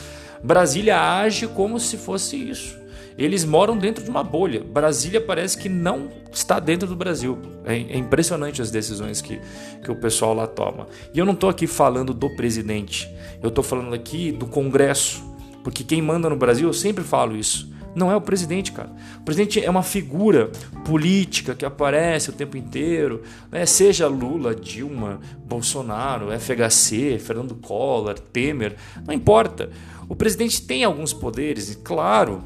Brasília 0.42 1.00
age 1.00 1.46
como 1.48 1.78
se 1.78 1.96
fosse 1.96 2.36
isso. 2.36 2.81
Eles 3.16 3.45
moram 3.45 3.76
dentro 3.76 4.02
de 4.02 4.11
uma 4.11 4.23
bolha. 4.23 4.62
Brasília 4.62 5.21
parece 5.21 5.59
que 5.59 5.69
não 5.69 6.09
está 6.33 6.59
dentro 6.59 6.88
do 6.88 6.97
Brasil. 6.97 7.38
É, 7.64 7.75
é 7.75 7.97
impressionante 7.97 8.62
as 8.62 8.71
decisões 8.71 9.21
que, 9.21 9.40
que 9.83 9.90
o 9.90 9.97
pessoal 9.97 10.35
lá 10.35 10.47
toma. 10.47 10.87
E 11.14 11.19
eu 11.19 11.25
não 11.25 11.35
estou 11.35 11.50
aqui 11.50 11.66
falando 11.66 12.14
do 12.14 12.31
presidente, 12.35 13.09
eu 13.42 13.49
estou 13.49 13.62
falando 13.62 13.95
aqui 13.95 14.33
do 14.33 14.47
Congresso. 14.47 15.31
Porque 15.62 15.85
quem 15.85 16.02
manda 16.02 16.28
no 16.28 16.37
Brasil, 16.37 16.69
eu 16.69 16.73
sempre 16.73 17.04
falo 17.04 17.37
isso, 17.37 17.73
não 17.95 18.11
é 18.11 18.16
o 18.16 18.21
presidente, 18.21 18.73
cara. 18.73 18.90
O 19.19 19.23
presidente 19.23 19.62
é 19.62 19.71
uma 19.71 19.83
figura 19.83 20.50
política 20.85 21.54
que 21.54 21.64
aparece 21.64 22.31
o 22.31 22.33
tempo 22.33 22.57
inteiro, 22.57 23.23
né? 23.50 23.66
seja 23.66 24.09
Lula, 24.09 24.54
Dilma, 24.54 25.21
Bolsonaro, 25.45 26.28
FHC, 26.33 27.19
Fernando 27.19 27.54
Collor, 27.54 28.19
Temer, 28.19 28.76
não 29.07 29.14
importa. 29.14 29.71
O 30.09 30.16
presidente 30.16 30.62
tem 30.62 30.85
alguns 30.85 31.12
poderes, 31.12 31.78
claro, 31.85 32.42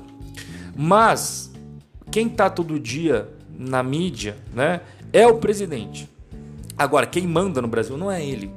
mas 0.77 1.51
quem 2.11 2.27
está 2.27 2.51
todo 2.51 2.79
dia 2.79 3.29
na 3.59 3.83
mídia, 3.83 4.37
né, 4.55 4.81
é 5.13 5.27
o 5.27 5.39
presidente. 5.39 6.09
Agora, 6.77 7.07
quem 7.07 7.27
manda 7.27 7.63
no 7.63 7.69
Brasil 7.69 7.97
não 7.97 8.11
é 8.11 8.25
ele. 8.25 8.51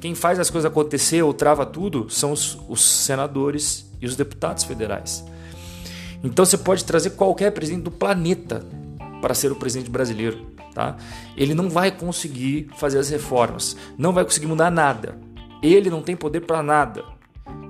Quem 0.00 0.14
faz 0.14 0.38
as 0.38 0.50
coisas 0.50 0.70
acontecer 0.70 1.22
ou 1.22 1.34
trava 1.34 1.66
tudo 1.66 2.08
são 2.08 2.30
os, 2.30 2.58
os 2.68 2.84
senadores 2.84 3.90
e 4.00 4.06
os 4.06 4.14
deputados 4.14 4.62
federais. 4.62 5.24
Então 6.22 6.44
você 6.44 6.56
pode 6.56 6.84
trazer 6.84 7.10
qualquer 7.10 7.50
presidente 7.50 7.84
do 7.84 7.90
planeta 7.90 8.64
para 9.20 9.34
ser 9.34 9.50
o 9.50 9.56
presidente 9.56 9.90
brasileiro, 9.90 10.46
tá? 10.74 10.96
Ele 11.36 11.54
não 11.54 11.68
vai 11.68 11.90
conseguir 11.90 12.68
fazer 12.76 12.98
as 12.98 13.08
reformas, 13.08 13.76
não 13.96 14.12
vai 14.12 14.24
conseguir 14.24 14.46
mudar 14.46 14.70
nada. 14.70 15.18
Ele 15.62 15.88
não 15.90 16.02
tem 16.02 16.14
poder 16.14 16.40
para 16.40 16.62
nada. 16.62 17.02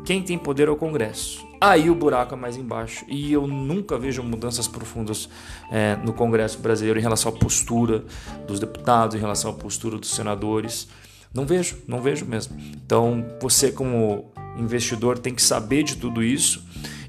Quem 0.04 0.22
tem 0.22 0.36
poder 0.36 0.68
é 0.68 0.70
o 0.70 0.76
Congresso. 0.76 1.44
Aí 1.66 1.88
o 1.88 1.94
buraco 1.94 2.34
é 2.34 2.36
mais 2.36 2.58
embaixo. 2.58 3.06
E 3.08 3.32
eu 3.32 3.46
nunca 3.46 3.96
vejo 3.96 4.22
mudanças 4.22 4.68
profundas 4.68 5.30
é, 5.72 5.96
no 6.04 6.12
Congresso 6.12 6.58
brasileiro 6.58 6.98
em 6.98 7.02
relação 7.02 7.32
à 7.32 7.34
postura 7.34 8.04
dos 8.46 8.60
deputados, 8.60 9.16
em 9.16 9.18
relação 9.18 9.50
à 9.50 9.54
postura 9.54 9.96
dos 9.96 10.10
senadores. 10.10 10.86
Não 11.32 11.46
vejo, 11.46 11.78
não 11.88 12.02
vejo 12.02 12.26
mesmo. 12.26 12.54
Então 12.84 13.24
você, 13.40 13.72
como 13.72 14.30
investidor, 14.58 15.18
tem 15.18 15.34
que 15.34 15.40
saber 15.40 15.84
de 15.84 15.96
tudo 15.96 16.22
isso 16.22 16.62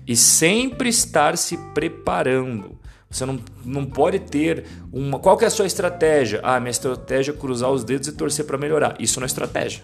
e 0.08 0.16
sempre 0.16 0.88
estar 0.88 1.38
se 1.38 1.58
preparando. 1.74 2.80
Você 3.10 3.26
não, 3.26 3.38
não 3.66 3.86
pode 3.86 4.20
ter 4.20 4.64
uma. 4.90 5.20
Qual 5.20 5.38
que 5.38 5.44
é 5.44 5.48
a 5.48 5.52
sua 5.52 5.66
estratégia? 5.66 6.40
Ah, 6.42 6.62
minha 6.62 6.72
estratégia 6.72 7.34
é 7.34 7.36
cruzar 7.36 7.70
os 7.72 7.84
dedos 7.84 8.08
e 8.08 8.14
torcer 8.14 8.46
para 8.46 8.58
melhorar. 8.58 8.96
Isso 9.02 9.20
não 9.20 9.26
é 9.26 9.28
estratégia. 9.28 9.84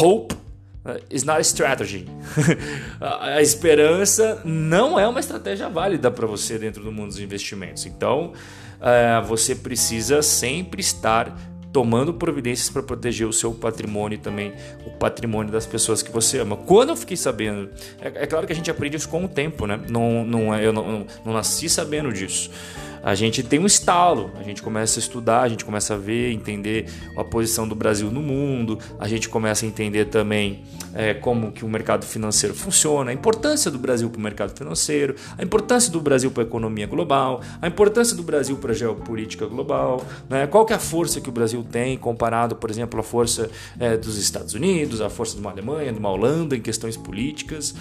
Hope 0.00 0.47
Uh, 0.88 0.98
is 1.10 1.22
not 1.22 1.38
a 1.38 1.44
strategy. 1.44 2.06
a 2.98 3.42
esperança 3.42 4.40
não 4.42 4.98
é 4.98 5.06
uma 5.06 5.20
estratégia 5.20 5.68
válida 5.68 6.10
para 6.10 6.26
você 6.26 6.58
dentro 6.58 6.82
do 6.82 6.90
mundo 6.90 7.08
dos 7.08 7.20
investimentos. 7.20 7.84
Então, 7.84 8.32
uh, 8.80 9.26
você 9.26 9.54
precisa 9.54 10.22
sempre 10.22 10.80
estar 10.80 11.36
tomando 11.70 12.14
providências 12.14 12.70
para 12.70 12.82
proteger 12.82 13.26
o 13.26 13.32
seu 13.32 13.52
patrimônio 13.52 14.16
e 14.16 14.18
também 14.18 14.54
o 14.86 14.90
patrimônio 14.90 15.52
das 15.52 15.66
pessoas 15.66 16.02
que 16.02 16.10
você 16.10 16.38
ama. 16.38 16.56
Quando 16.56 16.88
eu 16.88 16.96
fiquei 16.96 17.16
sabendo, 17.16 17.68
é, 18.00 18.22
é 18.22 18.26
claro 18.26 18.46
que 18.46 18.52
a 18.54 18.56
gente 18.56 18.70
aprende 18.70 18.96
isso 18.96 19.08
com 19.10 19.26
o 19.26 19.28
tempo, 19.28 19.66
né? 19.66 19.78
Não, 19.90 20.24
não, 20.24 20.54
é, 20.54 20.64
eu 20.64 20.72
não, 20.72 21.06
não 21.22 21.34
nasci 21.34 21.68
sabendo 21.68 22.10
disso 22.10 22.50
a 23.02 23.14
gente 23.14 23.42
tem 23.42 23.58
um 23.58 23.66
estalo, 23.66 24.30
a 24.38 24.42
gente 24.42 24.62
começa 24.62 24.98
a 24.98 25.00
estudar, 25.00 25.42
a 25.42 25.48
gente 25.48 25.64
começa 25.64 25.94
a 25.94 25.96
ver, 25.96 26.32
entender 26.32 26.90
a 27.16 27.24
posição 27.24 27.66
do 27.66 27.74
Brasil 27.74 28.10
no 28.10 28.22
mundo, 28.22 28.78
a 28.98 29.08
gente 29.08 29.28
começa 29.28 29.64
a 29.64 29.68
entender 29.68 30.06
também 30.06 30.64
é, 30.94 31.14
como 31.14 31.52
que 31.52 31.64
o 31.64 31.68
mercado 31.68 32.04
financeiro 32.04 32.54
funciona, 32.54 33.10
a 33.10 33.14
importância 33.14 33.70
do 33.70 33.78
Brasil 33.78 34.08
para 34.10 34.18
o 34.18 34.22
mercado 34.22 34.56
financeiro, 34.56 35.14
a 35.36 35.42
importância 35.42 35.92
do 35.92 36.00
Brasil 36.00 36.30
para 36.30 36.42
a 36.42 36.46
economia 36.46 36.86
global, 36.86 37.40
a 37.60 37.68
importância 37.68 38.16
do 38.16 38.22
Brasil 38.22 38.56
para 38.56 38.72
a 38.72 38.74
geopolítica 38.74 39.46
global, 39.46 40.04
né? 40.28 40.46
qual 40.46 40.64
que 40.64 40.72
é 40.72 40.76
a 40.76 40.80
força 40.80 41.20
que 41.20 41.28
o 41.28 41.32
Brasil 41.32 41.64
tem 41.70 41.96
comparado, 41.96 42.56
por 42.56 42.70
exemplo, 42.70 42.98
à 43.00 43.02
força 43.02 43.50
é, 43.78 43.96
dos 43.96 44.18
Estados 44.18 44.54
Unidos, 44.54 45.00
à 45.00 45.08
força 45.08 45.34
de 45.34 45.40
uma 45.40 45.50
Alemanha, 45.50 45.92
de 45.92 45.98
uma 45.98 46.10
Holanda 46.10 46.56
em 46.56 46.60
questões 46.60 46.96
políticas. 46.96 47.74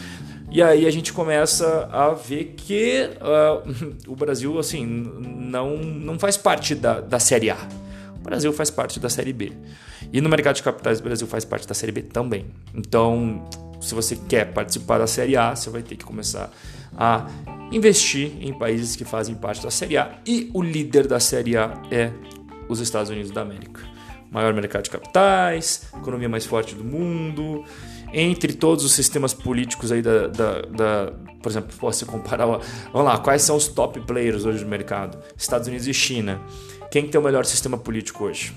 E 0.49 0.61
aí 0.61 0.87
a 0.87 0.91
gente 0.91 1.11
começa 1.11 1.89
a 1.91 2.09
ver 2.13 2.55
que 2.55 3.09
uh, 3.21 3.91
o 4.07 4.15
Brasil 4.15 4.57
assim 4.57 4.85
não, 4.85 5.77
não 5.77 6.17
faz 6.17 6.37
parte 6.37 6.73
da, 6.73 7.01
da 7.01 7.19
Série 7.19 7.49
A. 7.49 7.57
O 8.15 8.19
Brasil 8.19 8.51
faz 8.53 8.69
parte 8.69 8.99
da 8.99 9.09
Série 9.09 9.33
B. 9.33 9.51
E 10.11 10.21
no 10.21 10.29
mercado 10.29 10.55
de 10.55 10.63
capitais 10.63 10.99
o 10.99 11.03
Brasil 11.03 11.27
faz 11.27 11.43
parte 11.43 11.67
da 11.67 11.73
Série 11.73 11.91
B 11.91 12.01
também. 12.01 12.45
Então, 12.73 13.45
se 13.81 13.93
você 13.93 14.15
quer 14.15 14.53
participar 14.53 14.99
da 14.99 15.07
Série 15.07 15.35
A, 15.35 15.55
você 15.55 15.69
vai 15.69 15.81
ter 15.81 15.95
que 15.95 16.05
começar 16.05 16.49
a 16.97 17.27
investir 17.71 18.31
em 18.39 18.57
países 18.57 18.95
que 18.95 19.03
fazem 19.03 19.35
parte 19.35 19.61
da 19.61 19.69
Série 19.69 19.97
A. 19.97 20.17
E 20.25 20.49
o 20.53 20.61
líder 20.61 21.07
da 21.07 21.19
Série 21.19 21.57
A 21.57 21.81
é 21.91 22.11
os 22.69 22.79
Estados 22.79 23.09
Unidos 23.09 23.31
da 23.31 23.41
América. 23.41 23.81
Maior 24.31 24.53
mercado 24.53 24.83
de 24.83 24.89
capitais, 24.89 25.87
economia 25.95 26.27
mais 26.27 26.45
forte 26.45 26.73
do 26.73 26.83
mundo 26.83 27.63
entre 28.13 28.53
todos 28.53 28.83
os 28.83 28.93
sistemas 28.93 29.33
políticos 29.33 29.91
aí 29.91 30.01
da, 30.01 30.27
da, 30.27 30.61
da 30.61 31.13
por 31.41 31.49
exemplo, 31.49 31.75
posso 31.79 32.05
comparar, 32.05 32.45
vamos 32.45 33.05
lá, 33.07 33.17
quais 33.17 33.41
são 33.41 33.55
os 33.55 33.67
top 33.67 33.99
players 34.01 34.45
hoje 34.45 34.63
no 34.63 34.69
mercado? 34.69 35.17
Estados 35.37 35.67
Unidos 35.67 35.87
e 35.87 35.93
China. 35.93 36.41
Quem 36.91 37.07
tem 37.07 37.19
o 37.19 37.23
melhor 37.23 37.45
sistema 37.45 37.77
político 37.77 38.25
hoje? 38.25 38.53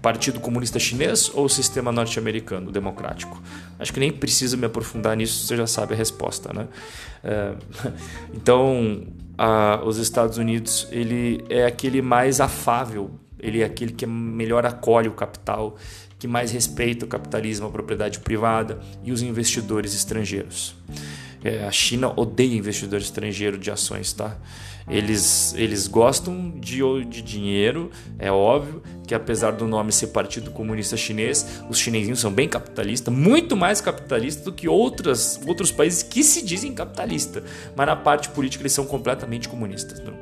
Partido 0.00 0.38
Comunista 0.38 0.78
Chinês 0.78 1.30
ou 1.32 1.46
o 1.46 1.48
sistema 1.48 1.90
norte-americano, 1.90 2.70
democrático? 2.70 3.42
Acho 3.78 3.92
que 3.92 4.00
nem 4.00 4.12
precisa 4.12 4.56
me 4.56 4.66
aprofundar 4.66 5.16
nisso, 5.16 5.46
você 5.46 5.56
já 5.56 5.66
sabe 5.66 5.94
a 5.94 5.96
resposta, 5.96 6.52
né? 6.52 6.68
É, 7.22 7.54
então, 8.34 9.06
a, 9.38 9.80
os 9.84 9.96
Estados 9.96 10.36
Unidos 10.36 10.86
ele 10.90 11.42
é 11.48 11.64
aquele 11.64 12.02
mais 12.02 12.40
afável, 12.40 13.12
ele 13.38 13.62
é 13.62 13.64
aquele 13.64 13.92
que 13.92 14.06
melhor 14.06 14.66
acolhe 14.66 15.08
o 15.08 15.12
capital, 15.12 15.76
que 16.24 16.28
mais 16.28 16.50
respeita 16.50 17.04
o 17.04 17.08
capitalismo, 17.08 17.66
a 17.66 17.70
propriedade 17.70 18.20
privada 18.20 18.80
e 19.04 19.12
os 19.12 19.20
investidores 19.20 19.94
estrangeiros. 19.94 20.74
É, 21.44 21.66
a 21.66 21.70
China 21.70 22.18
odeia 22.18 22.56
investidor 22.56 22.98
estrangeiro 22.98 23.58
de 23.58 23.70
ações, 23.70 24.10
tá? 24.14 24.34
Eles, 24.88 25.54
eles 25.54 25.86
gostam 25.86 26.50
de, 26.58 26.80
de 27.04 27.20
dinheiro, 27.20 27.90
é 28.18 28.32
óbvio 28.32 28.82
que 29.06 29.14
apesar 29.14 29.50
do 29.50 29.66
nome 29.66 29.92
ser 29.92 30.06
Partido 30.08 30.50
Comunista 30.50 30.96
Chinês, 30.96 31.62
os 31.68 31.78
chinesinhos 31.78 32.20
são 32.20 32.32
bem 32.32 32.48
capitalistas, 32.48 33.12
muito 33.12 33.54
mais 33.54 33.82
capitalistas 33.82 34.46
do 34.46 34.52
que 34.52 34.66
outras, 34.66 35.38
outros 35.46 35.70
países 35.70 36.02
que 36.02 36.24
se 36.24 36.42
dizem 36.42 36.72
capitalistas, 36.72 37.42
mas 37.76 37.86
na 37.86 37.96
parte 37.96 38.30
política 38.30 38.62
eles 38.62 38.72
são 38.72 38.86
completamente 38.86 39.46
comunistas. 39.46 40.00
Né? 40.00 40.12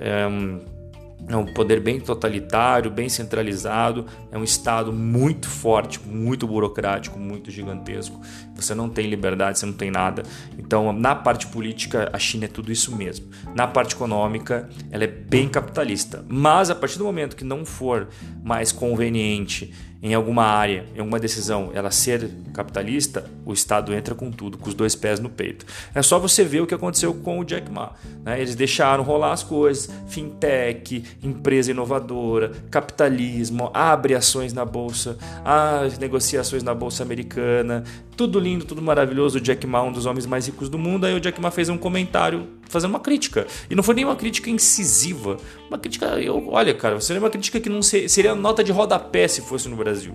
É, 0.00 0.79
é 1.28 1.36
um 1.36 1.46
poder 1.46 1.80
bem 1.80 2.00
totalitário, 2.00 2.90
bem 2.90 3.08
centralizado, 3.08 4.06
é 4.32 4.38
um 4.38 4.44
Estado 4.44 4.92
muito 4.92 5.48
forte, 5.48 6.00
muito 6.00 6.46
burocrático, 6.46 7.18
muito 7.18 7.50
gigantesco. 7.50 8.20
Você 8.54 8.74
não 8.74 8.88
tem 8.88 9.06
liberdade, 9.08 9.58
você 9.58 9.66
não 9.66 9.72
tem 9.72 9.90
nada. 9.90 10.22
Então, 10.58 10.92
na 10.92 11.14
parte 11.14 11.46
política, 11.46 12.10
a 12.12 12.18
China 12.18 12.46
é 12.46 12.48
tudo 12.48 12.72
isso 12.72 12.94
mesmo. 12.94 13.28
Na 13.54 13.66
parte 13.66 13.94
econômica, 13.94 14.68
ela 14.90 15.04
é 15.04 15.06
bem 15.06 15.48
capitalista. 15.48 16.24
Mas 16.28 16.70
a 16.70 16.74
partir 16.74 16.98
do 16.98 17.04
momento 17.04 17.36
que 17.36 17.44
não 17.44 17.64
for 17.64 18.08
mais 18.42 18.72
conveniente 18.72 19.72
em 20.02 20.14
alguma 20.14 20.44
área, 20.44 20.86
em 20.94 21.00
alguma 21.00 21.20
decisão, 21.20 21.70
ela 21.74 21.90
ser 21.90 22.30
capitalista, 22.54 23.28
o 23.44 23.52
Estado 23.52 23.92
entra 23.92 24.14
com 24.14 24.30
tudo, 24.30 24.56
com 24.56 24.68
os 24.68 24.74
dois 24.74 24.94
pés 24.94 25.20
no 25.20 25.28
peito. 25.28 25.66
É 25.94 26.00
só 26.02 26.18
você 26.18 26.42
ver 26.42 26.62
o 26.62 26.66
que 26.66 26.74
aconteceu 26.74 27.12
com 27.12 27.38
o 27.38 27.44
Jack 27.44 27.70
Ma. 27.70 27.92
Né? 28.24 28.40
Eles 28.40 28.54
deixaram 28.54 29.04
rolar 29.04 29.32
as 29.32 29.42
coisas, 29.42 29.90
fintech, 30.08 31.04
empresa 31.22 31.70
inovadora, 31.70 32.52
capitalismo, 32.70 33.70
abre 33.74 34.14
ações 34.14 34.52
na 34.54 34.64
bolsa, 34.64 35.18
as 35.44 35.98
negociações 35.98 36.62
na 36.62 36.74
bolsa 36.74 37.02
americana, 37.02 37.84
tudo 38.16 38.40
lindo, 38.40 38.64
tudo 38.64 38.80
maravilhoso. 38.80 39.38
O 39.38 39.40
Jack 39.40 39.66
Ma, 39.66 39.82
um 39.82 39.92
dos 39.92 40.06
homens 40.06 40.24
mais 40.24 40.46
ricos 40.46 40.68
do 40.68 40.78
mundo. 40.78 41.04
Aí 41.04 41.14
o 41.14 41.20
Jack 41.20 41.40
Ma 41.40 41.50
fez 41.50 41.68
um 41.68 41.76
comentário 41.76 42.59
fazendo 42.70 42.90
uma 42.90 43.00
crítica. 43.00 43.46
E 43.68 43.74
não 43.74 43.82
foi 43.82 43.94
nem 43.94 44.04
uma 44.04 44.16
crítica 44.16 44.48
incisiva. 44.48 45.36
Uma 45.68 45.78
crítica, 45.78 46.06
eu, 46.20 46.48
olha, 46.48 46.72
cara, 46.72 47.00
seria 47.00 47.20
uma 47.20 47.30
crítica 47.30 47.60
que 47.60 47.68
não 47.68 47.82
ser, 47.82 48.08
seria 48.08 48.34
nota 48.34 48.64
de 48.64 48.72
rodapé 48.72 49.28
se 49.28 49.42
fosse 49.42 49.68
no 49.68 49.76
Brasil. 49.76 50.14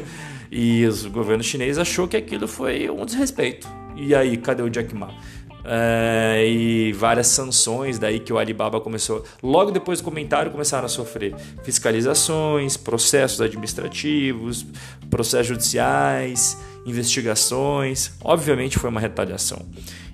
e 0.50 0.84
o 0.86 1.10
governo 1.10 1.42
chinês 1.42 1.78
achou 1.78 2.08
que 2.08 2.16
aquilo 2.16 2.48
foi 2.48 2.90
um 2.90 3.04
desrespeito. 3.04 3.68
E 3.96 4.14
aí, 4.14 4.36
cadê 4.36 4.62
o 4.62 4.70
Jack 4.70 4.94
Ma? 4.94 5.10
É, 5.62 6.46
e 6.48 6.92
várias 6.92 7.26
sanções 7.26 7.98
daí 7.98 8.18
que 8.18 8.32
o 8.32 8.38
Alibaba 8.38 8.80
começou. 8.80 9.24
Logo 9.42 9.70
depois 9.70 10.00
do 10.00 10.04
comentário 10.04 10.50
começaram 10.50 10.86
a 10.86 10.88
sofrer 10.88 11.34
fiscalizações, 11.62 12.76
processos 12.76 13.40
administrativos, 13.40 14.64
processos 15.10 15.48
judiciais, 15.48 16.56
investigações. 16.86 18.12
Obviamente 18.22 18.78
foi 18.78 18.90
uma 18.90 19.00
retaliação. 19.00 19.66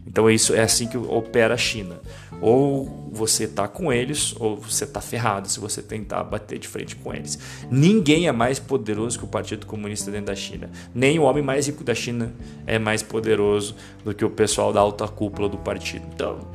Então 0.07 0.29
é 0.29 0.35
isso 0.35 0.55
é 0.55 0.63
assim 0.63 0.87
que 0.87 0.97
opera 0.97 1.55
a 1.55 1.59
China. 1.59 2.01
Ou 2.41 3.11
você 3.13 3.45
está 3.45 3.67
com 3.67 3.93
eles, 3.93 4.35
ou 4.39 4.57
você 4.57 4.85
está 4.85 5.01
ferrado 5.01 5.49
se 5.49 5.59
você 5.59 5.83
tentar 5.83 6.23
bater 6.23 6.59
de 6.59 6.69
frente 6.69 6.95
com 6.97 7.13
eles. 7.13 7.39
Ninguém 7.71 8.29
é 8.29 8.33
mais 8.33 8.59
poderoso 8.59 9.19
que 9.19 9.25
o 9.25 9.29
Partido 9.29 9.67
Comunista 9.67 10.11
dentro 10.11 10.27
da 10.27 10.35
China. 10.35 10.71
Nem 10.95 11.19
o 11.19 11.23
homem 11.23 11.43
mais 11.43 11.67
rico 11.67 11.83
da 11.83 11.95
China 11.95 12.33
é 12.67 12.79
mais 12.79 13.03
poderoso 13.03 13.75
do 14.05 14.15
que 14.15 14.25
o 14.25 14.31
pessoal 14.31 14.73
da 14.73 14.81
alta 14.81 15.09
cúpula 15.09 15.49
do 15.49 15.59
partido. 15.59 16.07
Então, 16.15 16.47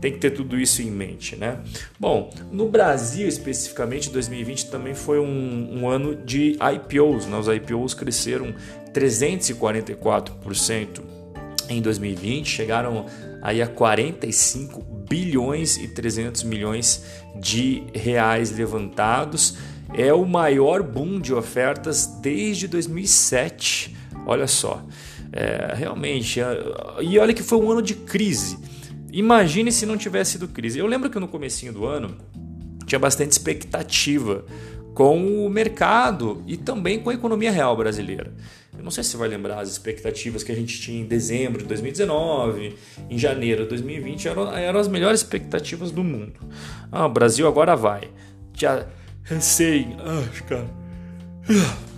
tem 0.00 0.12
que 0.12 0.18
ter 0.18 0.30
tudo 0.30 0.58
isso 0.58 0.80
em 0.80 0.90
mente, 0.90 1.36
né? 1.36 1.58
Bom, 1.98 2.30
no 2.50 2.68
Brasil 2.68 3.28
especificamente, 3.28 4.08
2020 4.10 4.70
também 4.70 4.94
foi 4.94 5.18
um, 5.18 5.80
um 5.80 5.88
ano 5.88 6.16
de 6.16 6.56
IPOs. 6.74 7.26
Né? 7.26 7.38
Os 7.38 7.48
IPOs 7.48 7.92
cresceram 7.92 8.54
344% 8.92 11.00
em 11.68 11.80
2020, 11.80 12.48
chegaram 12.48 13.06
aí 13.40 13.62
a 13.62 13.66
45 13.66 14.82
bilhões 15.08 15.76
e 15.76 15.88
300 15.88 16.42
milhões 16.42 17.04
de 17.36 17.84
reais 17.94 18.56
levantados. 18.56 19.56
É 19.92 20.12
o 20.12 20.24
maior 20.24 20.82
boom 20.82 21.20
de 21.20 21.34
ofertas 21.34 22.06
desde 22.20 22.68
2007. 22.68 23.96
Olha 24.26 24.46
só, 24.46 24.84
é, 25.32 25.72
realmente. 25.74 26.40
É, 26.40 26.46
e 27.00 27.18
olha 27.18 27.34
que 27.34 27.42
foi 27.42 27.58
um 27.58 27.70
ano 27.70 27.82
de 27.82 27.94
crise. 27.94 28.58
Imagine 29.12 29.72
se 29.72 29.86
não 29.86 29.96
tivesse 29.96 30.32
sido 30.32 30.48
crise. 30.48 30.78
Eu 30.78 30.86
lembro 30.86 31.10
que 31.10 31.18
no 31.18 31.26
comecinho 31.26 31.72
do 31.72 31.86
ano 31.86 32.16
tinha 32.86 32.98
bastante 32.98 33.32
expectativa 33.32 34.44
com 34.94 35.46
o 35.46 35.48
mercado 35.48 36.42
e 36.46 36.56
também 36.56 37.00
com 37.00 37.10
a 37.10 37.14
economia 37.14 37.50
real 37.50 37.76
brasileira. 37.76 38.32
Eu 38.80 38.84
não 38.84 38.90
sei 38.90 39.04
se 39.04 39.10
você 39.10 39.18
vai 39.18 39.28
lembrar 39.28 39.60
as 39.60 39.68
expectativas 39.68 40.42
que 40.42 40.50
a 40.50 40.54
gente 40.54 40.80
tinha 40.80 41.02
em 41.02 41.04
dezembro 41.04 41.58
de 41.58 41.68
2019, 41.68 42.74
em 43.10 43.18
janeiro 43.18 43.64
de 43.64 43.68
2020, 43.68 44.26
eram, 44.26 44.56
eram 44.56 44.80
as 44.80 44.88
melhores 44.88 45.20
expectativas 45.20 45.90
do 45.90 46.02
mundo. 46.02 46.40
Ah, 46.90 47.04
o 47.04 47.10
Brasil 47.10 47.46
agora 47.46 47.76
vai. 47.76 48.10
Já 48.54 48.86
recém. 49.22 49.98
Ah, 49.98 50.24
cara. 50.48 50.66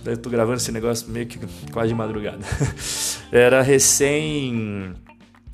Eu 0.05 0.17
tô 0.17 0.29
gravando 0.29 0.57
esse 0.57 0.73
negócio 0.73 1.09
meio 1.09 1.25
que 1.25 1.39
quase 1.71 1.87
de 1.87 1.95
madrugada. 1.95 2.45
Era 3.31 3.61
recém 3.61 4.93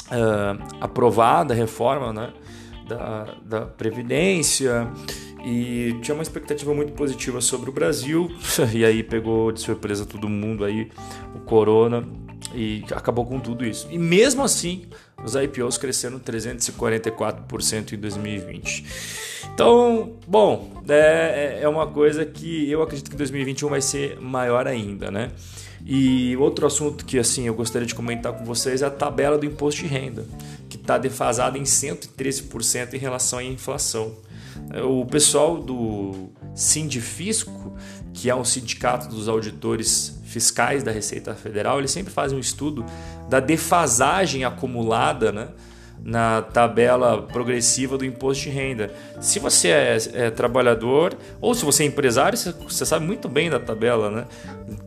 uh, 0.07 0.77
aprovada 0.81 1.53
a 1.53 1.57
reforma 1.57 2.11
né, 2.11 2.33
da, 2.87 3.35
da 3.45 3.61
Previdência 3.67 4.91
e 5.45 5.95
tinha 6.01 6.13
uma 6.13 6.23
expectativa 6.23 6.73
muito 6.73 6.93
positiva 6.93 7.41
sobre 7.41 7.69
o 7.69 7.73
Brasil 7.73 8.31
e 8.73 8.83
aí 8.83 9.03
pegou 9.03 9.51
de 9.51 9.61
surpresa 9.61 10.05
todo 10.05 10.27
mundo 10.27 10.63
aí 10.65 10.89
o 11.35 11.39
corona 11.39 12.07
e 12.53 12.83
acabou 12.91 13.25
com 13.25 13.39
tudo 13.39 13.65
isso. 13.65 13.87
E 13.91 13.97
mesmo 13.97 14.43
assim, 14.43 14.85
os 15.23 15.35
IPOs 15.35 15.77
cresceram 15.77 16.19
344% 16.19 17.93
em 17.93 17.97
2020. 17.97 18.85
Então, 19.53 20.13
bom, 20.27 20.81
é, 20.87 21.59
é 21.61 21.67
uma 21.67 21.87
coisa 21.87 22.25
que 22.25 22.69
eu 22.69 22.81
acredito 22.81 23.09
que 23.09 23.15
2021 23.15 23.69
vai 23.69 23.81
ser 23.81 24.19
maior 24.19 24.67
ainda, 24.67 25.11
né? 25.11 25.31
E 25.85 26.35
outro 26.37 26.65
assunto 26.65 27.05
que 27.05 27.17
assim 27.17 27.47
eu 27.47 27.53
gostaria 27.53 27.85
de 27.85 27.95
comentar 27.95 28.33
com 28.33 28.43
vocês 28.43 28.81
é 28.81 28.85
a 28.85 28.89
tabela 28.89 29.37
do 29.37 29.45
imposto 29.45 29.81
de 29.81 29.87
renda, 29.87 30.25
que 30.69 30.75
está 30.75 30.97
defasada 30.97 31.57
em 31.57 31.63
113% 31.63 32.93
em 32.93 32.97
relação 32.97 33.39
à 33.39 33.43
inflação. 33.43 34.13
O 34.85 35.05
pessoal 35.05 35.57
do 35.57 36.29
Sindifisco, 36.53 37.75
que 38.13 38.29
é 38.29 38.35
um 38.35 38.45
sindicato 38.45 39.07
dos 39.07 39.27
auditores 39.27 40.19
fiscais 40.25 40.83
da 40.83 40.91
Receita 40.91 41.33
Federal, 41.33 41.79
eles 41.79 41.91
sempre 41.91 42.13
fazem 42.13 42.37
um 42.37 42.41
estudo 42.41 42.85
da 43.27 43.39
defasagem 43.39 44.45
acumulada 44.45 45.31
né, 45.31 45.47
na 46.03 46.41
tabela 46.41 47.23
progressiva 47.23 47.97
do 47.97 48.05
imposto 48.05 48.43
de 48.43 48.49
renda. 48.49 48.93
Se 49.19 49.39
você 49.39 49.69
é, 49.69 49.97
é 50.13 50.29
trabalhador 50.29 51.17
ou 51.41 51.53
se 51.55 51.65
você 51.65 51.83
é 51.83 51.87
empresário, 51.87 52.37
você, 52.37 52.51
você 52.51 52.85
sabe 52.85 53.05
muito 53.05 53.27
bem 53.27 53.49
da 53.49 53.59
tabela 53.59 54.11
né, 54.11 54.25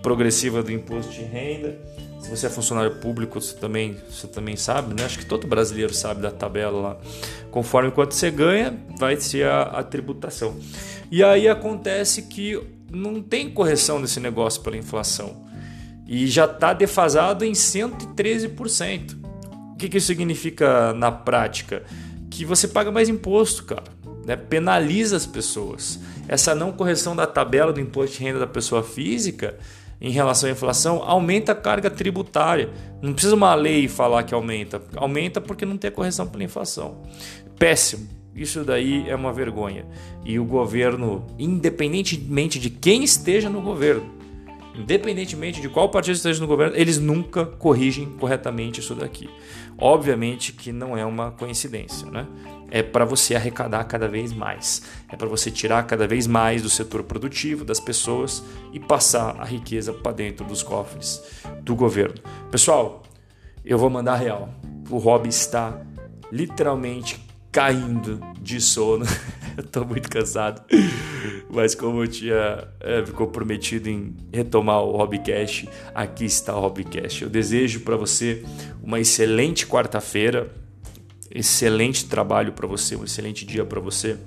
progressiva 0.01 0.63
do 0.63 0.71
imposto 0.71 1.13
de 1.13 1.23
renda. 1.23 1.77
Se 2.23 2.31
você 2.31 2.47
é 2.47 2.49
funcionário 2.49 2.95
público, 2.97 3.41
você 3.41 3.57
também, 3.57 3.97
você 4.09 4.29
também 4.29 4.57
sabe, 4.57 4.95
né? 4.95 5.05
Acho 5.05 5.19
que 5.19 5.27
todo 5.27 5.45
brasileiro 5.45 5.93
sabe 5.93 6.23
da 6.23 6.31
tabela 6.31 6.81
lá. 6.81 6.97
Conforme 7.51 7.91
quanto 7.91 8.15
você 8.15 8.31
ganha, 8.31 8.79
vai 8.97 9.17
ser 9.21 9.45
a, 9.45 9.63
a 9.63 9.83
tributação. 9.83 10.57
E 11.11 11.23
aí 11.25 11.49
acontece 11.49 12.23
que 12.23 12.63
não 12.93 13.21
tem 13.21 13.51
correção 13.51 14.01
desse 14.01 14.21
negócio 14.21 14.63
pela 14.63 14.77
inflação. 14.77 15.45
E 16.07 16.29
já 16.29 16.45
está 16.45 16.73
defasado 16.73 17.45
em 17.45 17.53
113%. 17.53 19.17
O 19.73 19.77
que, 19.77 19.89
que 19.89 19.99
isso 19.99 20.07
significa 20.07 20.93
na 20.95 21.11
prática? 21.11 21.83
Que 22.31 22.45
você 22.45 22.69
paga 22.69 22.93
mais 22.93 23.09
imposto, 23.09 23.65
cara. 23.65 23.85
Né? 24.25 24.37
Penaliza 24.37 25.17
as 25.17 25.27
pessoas. 25.27 25.99
Essa 26.29 26.55
não 26.55 26.71
correção 26.71 27.17
da 27.17 27.27
tabela 27.27 27.73
do 27.73 27.81
imposto 27.81 28.17
de 28.17 28.23
renda 28.23 28.39
da 28.39 28.47
pessoa 28.47 28.85
física 28.85 29.59
em 30.03 30.11
relação 30.11 30.49
à 30.49 30.53
inflação, 30.53 31.01
aumenta 31.07 31.53
a 31.53 31.55
carga 31.55 31.89
tributária. 31.89 32.71
Não 33.01 33.13
precisa 33.13 33.37
uma 33.37 33.55
lei 33.55 33.87
falar 33.87 34.25
que 34.25 34.35
aumenta. 34.35 34.83
Aumenta 34.97 35.41
porque 35.41 35.65
não 35.65 35.79
tem 35.79 35.93
correção 35.93 36.27
pela 36.27 36.43
inflação. 36.43 37.03
Péssimo. 37.57 38.09
Isso 38.35 38.65
daí 38.65 39.09
é 39.09 39.15
uma 39.15 39.33
vergonha. 39.33 39.87
E 40.25 40.41
o 40.41 40.45
governo, 40.45 41.25
independentemente 41.39 42.59
de 42.59 42.69
quem 42.69 43.05
esteja 43.05 43.49
no 43.49 43.63
governo, 43.63 44.11
independentemente 44.75 45.61
de 45.61 45.69
qual 45.69 45.89
partido 45.89 46.17
esteja 46.17 46.41
no 46.41 46.49
governo, 46.49 46.77
eles 46.77 46.99
nunca 46.99 47.47
corrigem 47.47 48.07
corretamente 48.19 48.81
isso 48.81 48.97
daqui. 48.97 49.31
Obviamente 49.79 50.53
que 50.53 50.73
não 50.73 50.97
é 50.97 51.07
uma 51.07 51.31
coincidência, 51.31 52.11
né? 52.11 52.27
É 52.75 52.83
para 52.83 53.05
você 53.05 53.35
arrecadar 53.35 53.85
cada 53.85 54.09
vez 54.09 54.33
mais, 54.33 54.83
é 55.11 55.15
para 55.15 55.29
você 55.29 55.51
tirar 55.51 55.87
cada 55.87 56.07
vez 56.07 56.27
mais 56.27 56.63
do 56.63 56.71
setor 56.71 57.03
produtivo, 57.03 57.67
das 57.67 57.79
pessoas 57.79 58.43
e 58.73 58.81
passar 58.81 59.37
a 59.39 59.45
riqueza 59.45 59.93
para 59.93 60.13
dentro 60.13 60.43
dos 60.47 60.63
cofres 60.63 61.23
do 61.61 61.77
governo. 61.77 62.15
Pessoal, 62.51 63.03
eu 63.63 63.77
vou 63.77 63.91
mandar 63.91 64.17
real. 64.17 64.49
O 64.89 64.97
hobby 64.97 65.29
está 65.29 65.83
literalmente 66.33 67.23
caindo 67.53 68.19
de 68.41 68.59
sono. 68.59 69.05
estou 69.59 69.85
muito 69.85 70.09
cansado. 70.09 70.63
Mas 71.51 71.75
como 71.75 72.03
eu 72.03 72.09
tinha 72.09 72.69
é, 72.81 73.03
comprometido 73.13 73.91
em 73.91 74.17
retomar 74.33 74.83
o 74.83 74.97
Hobbycast, 74.97 75.69
aqui 75.95 76.25
está 76.25 76.57
o 76.57 76.61
Hobbycast. 76.61 77.25
Eu 77.25 77.29
desejo 77.29 77.81
para 77.81 77.97
você 77.97 78.43
uma 78.83 78.99
excelente 78.99 79.67
quarta-feira, 79.67 80.51
excelente 81.35 82.07
trabalho 82.07 82.53
para 82.53 82.67
você, 82.67 82.97
um 82.97 83.05
excelente 83.05 83.45
dia 83.45 83.65
para 83.65 83.81
você. 83.81 84.19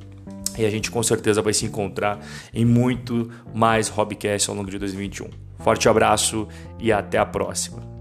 E 0.57 0.65
a 0.65 0.69
gente 0.69 0.89
com 0.89 1.03
certeza 1.03 1.41
vai 1.41 1.53
se 1.53 1.65
encontrar 1.65 2.19
em 2.53 2.65
muito 2.65 3.29
mais 3.53 3.89
Hobbycast 3.89 4.49
ao 4.49 4.55
longo 4.55 4.71
de 4.71 4.79
2021. 4.79 5.29
Forte 5.59 5.89
abraço 5.89 6.47
e 6.79 6.91
até 6.91 7.17
a 7.17 7.25
próxima. 7.25 7.94